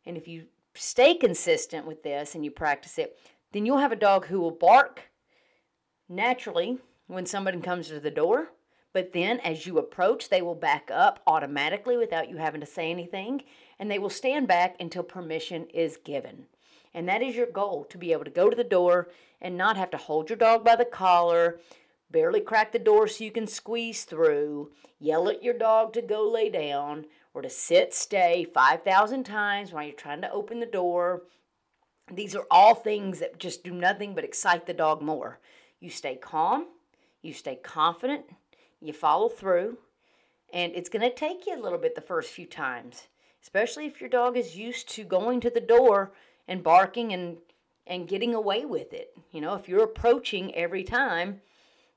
And 0.07 0.17
if 0.17 0.27
you 0.27 0.47
stay 0.79 1.15
consistent 1.15 1.87
with 1.87 2.03
this 2.03 2.35
and 2.35 2.45
you 2.45 2.51
practice 2.51 2.99
it, 2.99 3.19
then 3.53 3.67
you'll 3.67 3.79
have 3.79 3.93
a 3.93 3.97
dog 3.97 4.27
who 4.27 4.41
will 4.41 4.51
bark 4.51 5.11
naturally 6.09 6.79
when 7.07 7.27
somebody 7.27 7.61
comes 7.61 7.89
to 7.89 8.01
the 8.01 8.11
door. 8.11 8.49
But 8.93 9.13
then 9.13 9.41
as 9.41 9.67
you 9.67 9.79
approach, 9.79 10.29
they 10.29 10.43
will 10.43 10.55
back 10.55 10.91
up 10.93 11.21
automatically 11.27 11.97
without 11.97 12.29
you 12.29 12.37
having 12.37 12.61
to 12.61 12.67
say 12.67 12.91
anything. 12.91 13.43
And 13.79 13.91
they 13.91 13.99
will 13.99 14.11
stand 14.11 14.49
back 14.49 14.77
until 14.81 15.03
permission 15.03 15.67
is 15.67 15.99
given. 15.99 16.47
And 16.95 17.09
that 17.09 17.23
is 17.23 17.37
your 17.37 17.47
goal 17.47 17.85
to 17.91 17.99
be 17.99 18.13
able 18.13 18.25
to 18.25 18.31
go 18.31 18.49
to 18.49 18.57
the 18.57 18.65
door 18.65 19.09
and 19.41 19.57
not 19.57 19.77
have 19.77 19.91
to 19.91 19.97
hold 19.97 20.31
your 20.31 20.39
dog 20.39 20.65
by 20.65 20.75
the 20.75 20.85
collar, 20.85 21.61
barely 22.11 22.41
crack 22.41 22.73
the 22.73 22.79
door 22.79 23.07
so 23.07 23.25
you 23.25 23.31
can 23.31 23.47
squeeze 23.47 24.05
through, 24.05 24.73
yell 24.99 25.29
at 25.29 25.43
your 25.43 25.55
dog 25.55 25.93
to 25.93 26.03
go 26.03 26.29
lay 26.29 26.49
down, 26.49 27.05
or 27.39 27.43
to 27.43 27.49
sit, 27.49 27.95
stay 27.95 28.45
5,000 28.53 29.23
times 29.23 29.73
while 29.73 29.85
you're 29.85 29.93
trying 29.93 30.21
to 30.23 30.33
open 30.33 30.59
the 30.59 30.67
door. 30.67 31.23
These 32.13 32.35
are 32.35 32.47
all 32.51 32.75
things 32.75 33.21
that 33.21 33.39
just 33.39 33.63
do 33.63 33.71
nothing 33.71 34.13
but 34.13 34.25
excite 34.25 34.67
the 34.67 34.75
dog 34.75 35.03
more. 35.03 35.39
You 35.79 35.89
stay 35.89 36.17
calm, 36.17 36.67
you 37.23 37.33
stay 37.33 37.55
confident, 37.55 38.25
you 38.81 38.93
follow 38.93 39.29
through, 39.29 39.79
and 40.53 40.73
it's 40.75 40.89
going 40.89 41.09
to 41.09 41.15
take 41.15 41.47
you 41.47 41.55
a 41.55 41.63
little 41.63 41.79
bit 41.79 41.95
the 41.95 42.01
first 42.01 42.33
few 42.33 42.45
times, 42.45 43.07
especially 43.41 43.87
if 43.87 44.01
your 44.01 44.11
dog 44.11 44.37
is 44.37 44.57
used 44.57 44.89
to 44.91 45.05
going 45.05 45.41
to 45.43 45.51
the 45.51 45.61
door 45.61 46.13
and 46.49 46.65
barking 46.65 47.13
and 47.13 47.37
and 47.87 48.09
getting 48.09 48.35
away 48.35 48.67
with 48.67 48.93
it. 48.93 49.17
You 49.31 49.41
know, 49.41 49.55
if 49.55 49.67
you're 49.67 49.85
approaching 49.85 50.55
every 50.55 50.83
time 50.83 51.41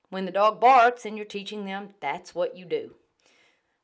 when 0.10 0.26
the 0.26 0.32
dog 0.32 0.62
barks 0.62 1.06
and 1.06 1.18
you're 1.18 1.26
teaching 1.26 1.66
them, 1.66 1.90
that's 2.00 2.34
what 2.34 2.56
you 2.56 2.64
do. 2.64 2.96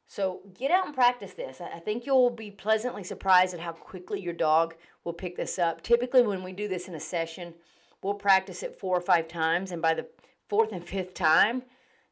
So 0.07 0.39
get 0.57 0.71
out 0.71 0.85
and 0.85 0.95
practice 0.95 1.33
this. 1.33 1.59
I 1.59 1.79
think 1.79 2.05
you'll 2.05 2.29
be 2.29 2.49
pleasantly 2.49 3.03
surprised 3.03 3.53
at 3.53 3.59
how 3.59 3.73
quickly 3.73 4.21
your 4.21 4.33
dog 4.33 4.75
will 5.03 5.13
pick 5.13 5.35
this 5.35 5.59
up. 5.59 5.83
Typically, 5.83 6.21
when 6.21 6.43
we 6.43 6.53
do 6.53 6.69
this 6.69 6.87
in 6.87 6.95
a 6.95 6.99
session, 6.99 7.53
we'll 8.01 8.13
practice 8.13 8.63
it 8.63 8.79
four 8.79 8.97
or 8.97 9.01
five 9.01 9.27
times, 9.27 9.71
and 9.71 9.81
by 9.81 9.93
the 9.93 10.07
fourth 10.47 10.71
and 10.71 10.83
fifth 10.83 11.13
time, 11.13 11.61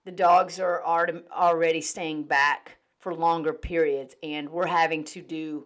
the 0.03 0.11
dogs 0.11 0.59
are 0.59 0.83
already 0.83 1.81
staying 1.81 2.23
back 2.23 2.77
for 2.99 3.15
longer 3.15 3.53
periods, 3.53 4.15
and 4.21 4.49
we're 4.49 4.67
having 4.67 5.03
to 5.05 5.21
do 5.21 5.65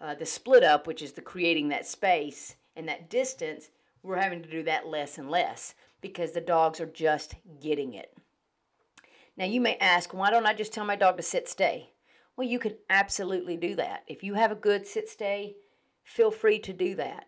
uh, 0.00 0.14
the 0.14 0.26
split 0.26 0.62
up, 0.62 0.86
which 0.86 1.00
is 1.02 1.12
the 1.12 1.22
creating 1.22 1.68
that 1.68 1.86
space 1.86 2.56
and 2.76 2.86
that 2.88 3.08
distance. 3.08 3.70
We're 4.02 4.20
having 4.20 4.42
to 4.42 4.50
do 4.50 4.62
that 4.64 4.86
less 4.86 5.16
and 5.16 5.30
less 5.30 5.74
because 6.02 6.32
the 6.32 6.40
dogs 6.42 6.78
are 6.78 6.86
just 6.86 7.36
getting 7.60 7.94
it. 7.94 8.12
Now, 9.36 9.46
you 9.46 9.60
may 9.60 9.76
ask, 9.76 10.14
why 10.14 10.30
don't 10.30 10.46
I 10.46 10.54
just 10.54 10.72
tell 10.72 10.84
my 10.84 10.96
dog 10.96 11.16
to 11.16 11.22
sit 11.22 11.48
stay? 11.48 11.90
Well, 12.36 12.46
you 12.46 12.58
can 12.58 12.76
absolutely 12.88 13.56
do 13.56 13.74
that. 13.76 14.04
If 14.06 14.22
you 14.22 14.34
have 14.34 14.52
a 14.52 14.56
good 14.56 14.86
sit 14.86 15.08
stay, 15.08 15.56
feel 16.04 16.30
free 16.30 16.58
to 16.60 16.72
do 16.72 16.94
that. 16.96 17.26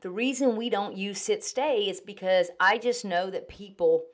The 0.00 0.10
reason 0.10 0.56
we 0.56 0.70
don't 0.70 0.96
use 0.96 1.20
sit 1.20 1.42
stay 1.42 1.88
is 1.88 2.00
because 2.00 2.50
I 2.60 2.78
just 2.78 3.04
know 3.04 3.30
that 3.30 3.48
people 3.48 4.04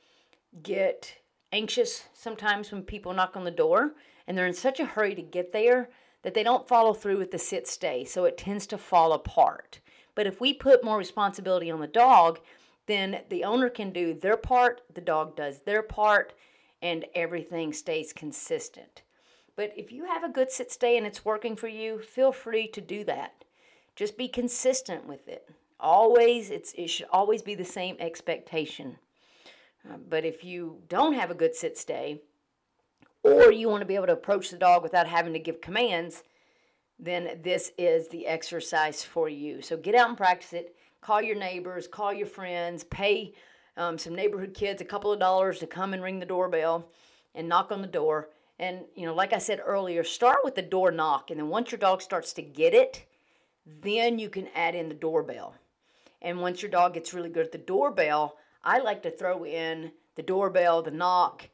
get 0.62 1.16
anxious 1.52 2.04
sometimes 2.12 2.70
when 2.70 2.82
people 2.82 3.12
knock 3.12 3.36
on 3.36 3.44
the 3.44 3.50
door 3.50 3.92
and 4.26 4.36
they're 4.36 4.46
in 4.46 4.54
such 4.54 4.78
a 4.80 4.84
hurry 4.84 5.14
to 5.14 5.22
get 5.22 5.52
there 5.52 5.90
that 6.22 6.34
they 6.34 6.42
don't 6.42 6.68
follow 6.68 6.92
through 6.92 7.18
with 7.18 7.30
the 7.30 7.38
sit 7.38 7.66
stay, 7.66 8.04
so 8.04 8.24
it 8.24 8.38
tends 8.38 8.66
to 8.68 8.78
fall 8.78 9.12
apart. 9.12 9.80
But 10.14 10.26
if 10.26 10.40
we 10.40 10.52
put 10.52 10.84
more 10.84 10.98
responsibility 10.98 11.70
on 11.70 11.80
the 11.80 11.86
dog, 11.86 12.40
then 12.86 13.22
the 13.28 13.44
owner 13.44 13.68
can 13.68 13.90
do 13.90 14.14
their 14.14 14.36
part, 14.36 14.82
the 14.92 15.00
dog 15.00 15.34
does 15.34 15.60
their 15.62 15.82
part, 15.82 16.34
and 16.82 17.04
everything 17.14 17.72
stays 17.72 18.12
consistent. 18.12 19.02
But 19.56 19.72
if 19.76 19.92
you 19.92 20.04
have 20.06 20.24
a 20.24 20.28
good 20.28 20.50
sit 20.50 20.70
stay 20.72 20.96
and 20.96 21.06
it's 21.06 21.24
working 21.24 21.56
for 21.56 21.68
you, 21.68 21.98
feel 21.98 22.32
free 22.32 22.68
to 22.68 22.80
do 22.80 23.04
that. 23.04 23.44
Just 23.96 24.16
be 24.16 24.28
consistent 24.28 25.06
with 25.06 25.28
it. 25.28 25.50
Always, 25.78 26.50
it's, 26.50 26.72
it 26.74 26.88
should 26.88 27.08
always 27.10 27.42
be 27.42 27.54
the 27.54 27.64
same 27.64 27.96
expectation. 27.98 28.96
Uh, 29.88 29.96
but 30.08 30.24
if 30.24 30.44
you 30.44 30.78
don't 30.88 31.14
have 31.14 31.30
a 31.30 31.34
good 31.34 31.54
sit 31.54 31.76
stay, 31.76 32.20
or 33.22 33.52
you 33.52 33.68
want 33.68 33.82
to 33.82 33.86
be 33.86 33.94
able 33.94 34.06
to 34.06 34.14
approach 34.14 34.50
the 34.50 34.56
dog 34.56 34.82
without 34.82 35.06
having 35.06 35.32
to 35.32 35.38
give 35.38 35.60
commands, 35.60 36.22
then 36.98 37.40
this 37.42 37.72
is 37.76 38.08
the 38.08 38.26
exercise 38.26 39.02
for 39.02 39.28
you. 39.28 39.60
So 39.62 39.76
get 39.76 39.94
out 39.94 40.08
and 40.08 40.16
practice 40.16 40.52
it. 40.52 40.74
Call 41.00 41.22
your 41.22 41.36
neighbors, 41.36 41.88
call 41.88 42.12
your 42.12 42.26
friends, 42.26 42.84
pay 42.84 43.34
um, 43.80 43.96
some 43.96 44.14
neighborhood 44.14 44.52
kids 44.52 44.82
a 44.82 44.84
couple 44.84 45.10
of 45.10 45.18
dollars 45.18 45.58
to 45.58 45.66
come 45.66 45.94
and 45.94 46.02
ring 46.02 46.20
the 46.20 46.26
doorbell 46.26 46.86
and 47.34 47.48
knock 47.48 47.72
on 47.72 47.80
the 47.80 47.88
door. 47.88 48.28
And, 48.58 48.80
you 48.94 49.06
know, 49.06 49.14
like 49.14 49.32
I 49.32 49.38
said 49.38 49.62
earlier, 49.64 50.04
start 50.04 50.40
with 50.44 50.54
the 50.54 50.62
door 50.62 50.90
knock. 50.90 51.30
And 51.30 51.40
then 51.40 51.48
once 51.48 51.72
your 51.72 51.78
dog 51.78 52.02
starts 52.02 52.34
to 52.34 52.42
get 52.42 52.74
it, 52.74 53.06
then 53.82 54.18
you 54.18 54.28
can 54.28 54.48
add 54.54 54.74
in 54.74 54.90
the 54.90 54.94
doorbell. 54.94 55.54
And 56.20 56.42
once 56.42 56.60
your 56.60 56.70
dog 56.70 56.92
gets 56.92 57.14
really 57.14 57.30
good 57.30 57.46
at 57.46 57.52
the 57.52 57.58
doorbell, 57.58 58.36
I 58.62 58.80
like 58.80 59.02
to 59.04 59.10
throw 59.10 59.46
in 59.46 59.92
the 60.14 60.22
doorbell, 60.22 60.82
the 60.82 60.90
knock, 60.90 61.48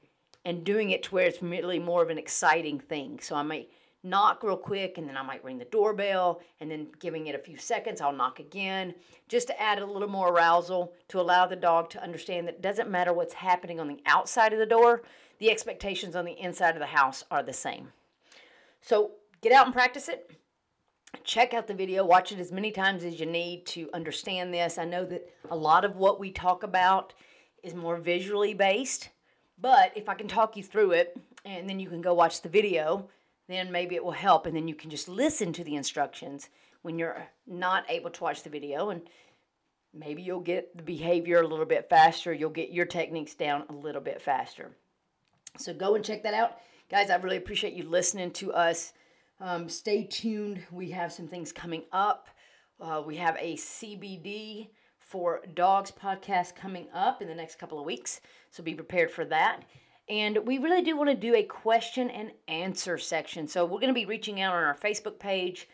and 0.44 0.64
doing 0.64 0.90
it 0.90 1.04
to 1.04 1.14
where 1.14 1.26
it's 1.26 1.40
really 1.40 1.78
more 1.78 2.02
of 2.02 2.10
an 2.10 2.18
exciting 2.18 2.80
thing. 2.80 3.20
So 3.22 3.36
I 3.36 3.42
might 3.42 3.70
knock 4.02 4.42
real 4.42 4.56
quick 4.56 4.98
and 4.98 5.08
then 5.08 5.16
I 5.16 5.22
might 5.22 5.42
ring 5.42 5.58
the 5.58 5.64
doorbell 5.66 6.40
and 6.60 6.70
then 6.70 6.88
giving 7.00 7.26
it 7.26 7.34
a 7.34 7.38
few 7.38 7.56
seconds, 7.56 8.00
I'll 8.00 8.12
knock 8.12 8.38
again 8.38 8.94
just 9.28 9.48
to 9.48 9.60
add 9.60 9.78
a 9.78 9.86
little 9.86 10.08
more 10.08 10.28
arousal 10.28 10.92
to 11.08 11.20
allow 11.20 11.46
the 11.46 11.56
dog 11.56 11.90
to 11.90 12.02
understand 12.02 12.46
that 12.46 12.56
it 12.56 12.62
doesn't 12.62 12.90
matter 12.90 13.12
what's 13.12 13.34
happening 13.34 13.80
on 13.80 13.88
the 13.88 14.00
outside 14.06 14.52
of 14.52 14.58
the 14.58 14.66
door, 14.66 15.02
the 15.38 15.50
expectations 15.50 16.16
on 16.16 16.24
the 16.24 16.38
inside 16.40 16.74
of 16.74 16.80
the 16.80 16.86
house 16.86 17.24
are 17.30 17.42
the 17.42 17.52
same. 17.52 17.92
So 18.80 19.12
get 19.40 19.52
out 19.52 19.66
and 19.66 19.74
practice 19.74 20.08
it. 20.08 20.30
Check 21.24 21.54
out 21.54 21.66
the 21.66 21.74
video, 21.74 22.04
watch 22.04 22.30
it 22.30 22.38
as 22.38 22.52
many 22.52 22.70
times 22.70 23.02
as 23.02 23.18
you 23.18 23.26
need 23.26 23.66
to 23.66 23.88
understand 23.92 24.52
this. 24.52 24.78
I 24.78 24.84
know 24.84 25.04
that 25.06 25.28
a 25.50 25.56
lot 25.56 25.84
of 25.84 25.96
what 25.96 26.20
we 26.20 26.30
talk 26.30 26.62
about 26.62 27.14
is 27.62 27.74
more 27.74 27.96
visually 27.96 28.54
based, 28.54 29.08
but 29.58 29.92
if 29.96 30.08
I 30.08 30.14
can 30.14 30.28
talk 30.28 30.56
you 30.56 30.62
through 30.62 30.92
it 30.92 31.18
and 31.44 31.68
then 31.68 31.80
you 31.80 31.88
can 31.88 32.00
go 32.00 32.14
watch 32.14 32.42
the 32.42 32.48
video, 32.48 33.08
then 33.48 33.70
maybe 33.70 33.94
it 33.94 34.04
will 34.04 34.12
help. 34.12 34.46
And 34.46 34.56
then 34.56 34.68
you 34.68 34.74
can 34.74 34.90
just 34.90 35.08
listen 35.08 35.52
to 35.52 35.64
the 35.64 35.76
instructions 35.76 36.48
when 36.82 36.98
you're 36.98 37.26
not 37.46 37.84
able 37.88 38.10
to 38.10 38.22
watch 38.22 38.42
the 38.42 38.50
video. 38.50 38.90
And 38.90 39.02
maybe 39.94 40.22
you'll 40.22 40.40
get 40.40 40.76
the 40.76 40.82
behavior 40.82 41.40
a 41.40 41.46
little 41.46 41.66
bit 41.66 41.88
faster. 41.88 42.32
You'll 42.32 42.50
get 42.50 42.70
your 42.70 42.86
techniques 42.86 43.34
down 43.34 43.64
a 43.68 43.72
little 43.72 44.00
bit 44.00 44.20
faster. 44.20 44.76
So 45.58 45.72
go 45.72 45.94
and 45.94 46.04
check 46.04 46.22
that 46.22 46.34
out. 46.34 46.58
Guys, 46.90 47.10
I 47.10 47.16
really 47.16 47.38
appreciate 47.38 47.72
you 47.72 47.88
listening 47.88 48.30
to 48.32 48.52
us. 48.52 48.92
Um, 49.40 49.68
stay 49.68 50.04
tuned. 50.04 50.62
We 50.70 50.90
have 50.90 51.12
some 51.12 51.28
things 51.28 51.52
coming 51.52 51.82
up. 51.92 52.28
Uh, 52.80 53.02
we 53.04 53.16
have 53.16 53.36
a 53.38 53.56
CBD 53.56 54.68
for 54.98 55.42
dogs 55.54 55.90
podcast 55.90 56.54
coming 56.54 56.88
up 56.92 57.22
in 57.22 57.28
the 57.28 57.34
next 57.34 57.58
couple 57.58 57.78
of 57.78 57.86
weeks. 57.86 58.20
So 58.50 58.62
be 58.62 58.74
prepared 58.74 59.10
for 59.10 59.24
that. 59.26 59.62
And 60.08 60.38
we 60.46 60.58
really 60.58 60.82
do 60.82 60.96
want 60.96 61.10
to 61.10 61.16
do 61.16 61.34
a 61.34 61.42
question 61.42 62.10
and 62.10 62.30
answer 62.46 62.96
section. 62.96 63.48
So 63.48 63.64
we're 63.64 63.80
going 63.80 63.88
to 63.88 63.94
be 63.94 64.06
reaching 64.06 64.40
out 64.40 64.54
on 64.54 64.62
our 64.62 64.76
Facebook 64.76 65.18
page, 65.18 65.68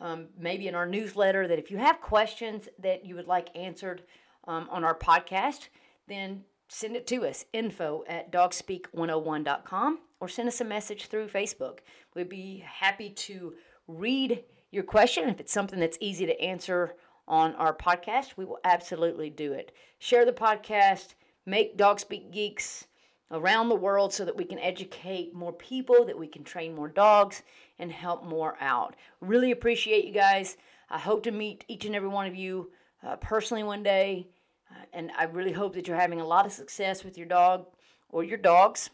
um, 0.00 0.26
maybe 0.38 0.68
in 0.68 0.74
our 0.74 0.86
newsletter, 0.86 1.48
that 1.48 1.58
if 1.58 1.70
you 1.70 1.78
have 1.78 2.00
questions 2.00 2.68
that 2.78 3.06
you 3.06 3.14
would 3.14 3.26
like 3.26 3.56
answered 3.56 4.02
um, 4.46 4.68
on 4.70 4.84
our 4.84 4.94
podcast, 4.94 5.68
then 6.08 6.44
send 6.68 6.94
it 6.94 7.06
to 7.06 7.26
us 7.26 7.46
info 7.54 8.04
at 8.06 8.30
dogspeak101.com 8.30 9.98
or 10.20 10.28
send 10.28 10.48
us 10.48 10.60
a 10.60 10.64
message 10.64 11.06
through 11.06 11.28
Facebook. 11.28 11.78
We'd 12.14 12.28
be 12.28 12.62
happy 12.66 13.10
to 13.10 13.54
read 13.88 14.44
your 14.70 14.84
question. 14.84 15.28
If 15.28 15.40
it's 15.40 15.52
something 15.52 15.80
that's 15.80 15.98
easy 16.00 16.26
to 16.26 16.40
answer 16.40 16.96
on 17.26 17.54
our 17.54 17.74
podcast, 17.74 18.36
we 18.36 18.44
will 18.44 18.58
absolutely 18.64 19.30
do 19.30 19.52
it. 19.54 19.72
Share 19.98 20.26
the 20.26 20.32
podcast, 20.32 21.14
make 21.46 21.78
Dog 21.78 21.98
Speak 21.98 22.30
Geeks 22.30 22.86
around 23.30 23.68
the 23.68 23.74
world 23.74 24.12
so 24.12 24.24
that 24.24 24.36
we 24.36 24.44
can 24.44 24.58
educate 24.58 25.34
more 25.34 25.52
people, 25.52 26.04
that 26.04 26.18
we 26.18 26.26
can 26.26 26.42
train 26.42 26.74
more 26.74 26.88
dogs, 26.88 27.42
and 27.78 27.90
help 27.90 28.24
more 28.24 28.56
out. 28.60 28.96
Really 29.20 29.52
appreciate 29.52 30.04
you 30.04 30.12
guys. 30.12 30.56
I 30.90 30.98
hope 30.98 31.22
to 31.24 31.30
meet 31.30 31.64
each 31.68 31.84
and 31.84 31.94
every 31.94 32.08
one 32.08 32.26
of 32.26 32.34
you 32.34 32.70
uh, 33.06 33.16
personally 33.16 33.62
one 33.62 33.82
day, 33.82 34.26
uh, 34.70 34.84
and 34.92 35.10
I 35.16 35.24
really 35.24 35.52
hope 35.52 35.74
that 35.74 35.86
you're 35.86 35.96
having 35.96 36.20
a 36.20 36.26
lot 36.26 36.46
of 36.46 36.52
success 36.52 37.04
with 37.04 37.16
your 37.16 37.26
dog 37.26 37.66
or 38.08 38.24
your 38.24 38.38
dogs. 38.38 38.90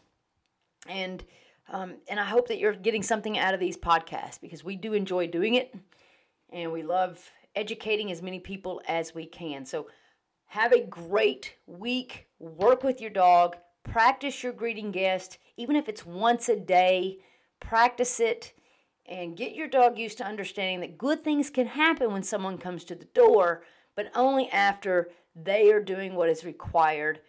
And 0.87 1.23
um, 1.69 1.95
and 2.07 2.17
I 2.17 2.23
hope 2.23 2.47
that 2.47 2.59
you're 2.59 2.73
getting 2.73 3.03
something 3.03 3.37
out 3.37 3.53
of 3.53 3.59
these 3.59 3.75
podcasts 3.75 4.39
because 4.39 4.63
we 4.63 4.77
do 4.77 4.93
enjoy 4.93 5.27
doing 5.27 5.55
it, 5.55 5.75
and 6.51 6.71
we 6.71 6.83
love 6.83 7.19
educating 7.55 8.11
as 8.11 8.21
many 8.21 8.39
people 8.39 8.81
as 8.87 9.13
we 9.13 9.25
can. 9.25 9.65
So 9.65 9.87
have 10.45 10.71
a 10.71 10.85
great 10.85 11.55
week. 11.65 12.27
Work 12.39 12.83
with 12.83 13.01
your 13.01 13.09
dog 13.09 13.57
Practice 13.87 14.43
your 14.43 14.53
greeting 14.53 14.91
guest, 14.91 15.37
even 15.55 15.75
if 15.75 15.87
it's 15.89 16.05
once 16.05 16.49
a 16.49 16.55
day. 16.55 17.19
Practice 17.59 18.19
it 18.19 18.53
and 19.05 19.37
get 19.37 19.55
your 19.55 19.67
dog 19.67 19.97
used 19.97 20.17
to 20.17 20.25
understanding 20.25 20.81
that 20.81 20.97
good 20.97 21.23
things 21.23 21.49
can 21.49 21.67
happen 21.67 22.11
when 22.11 22.23
someone 22.23 22.57
comes 22.57 22.83
to 22.83 22.95
the 22.95 23.05
door, 23.05 23.63
but 23.95 24.11
only 24.13 24.49
after 24.49 25.09
they 25.35 25.71
are 25.71 25.81
doing 25.81 26.15
what 26.15 26.29
is 26.29 26.43
required 26.43 27.19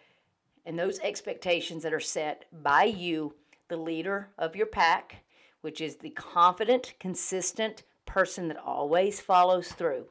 and 0.65 0.77
those 0.77 0.99
expectations 0.99 1.81
that 1.83 1.93
are 1.93 1.99
set 1.99 2.45
by 2.61 2.83
you, 2.83 3.33
the 3.69 3.77
leader 3.77 4.29
of 4.37 4.55
your 4.55 4.65
pack, 4.65 5.23
which 5.61 5.81
is 5.81 5.95
the 5.95 6.09
confident, 6.11 6.93
consistent 6.99 7.83
person 8.05 8.47
that 8.47 8.57
always 8.57 9.19
follows 9.19 9.69
through. 9.69 10.05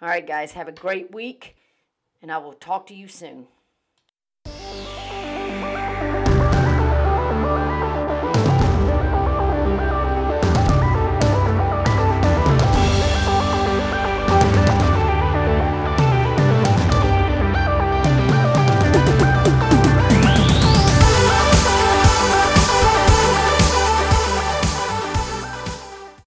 All 0.00 0.08
right, 0.08 0.26
guys, 0.26 0.52
have 0.52 0.68
a 0.68 0.72
great 0.72 1.12
week, 1.12 1.56
and 2.22 2.30
I 2.30 2.38
will 2.38 2.52
talk 2.52 2.86
to 2.88 2.94
you 2.94 3.08
soon. 3.08 3.46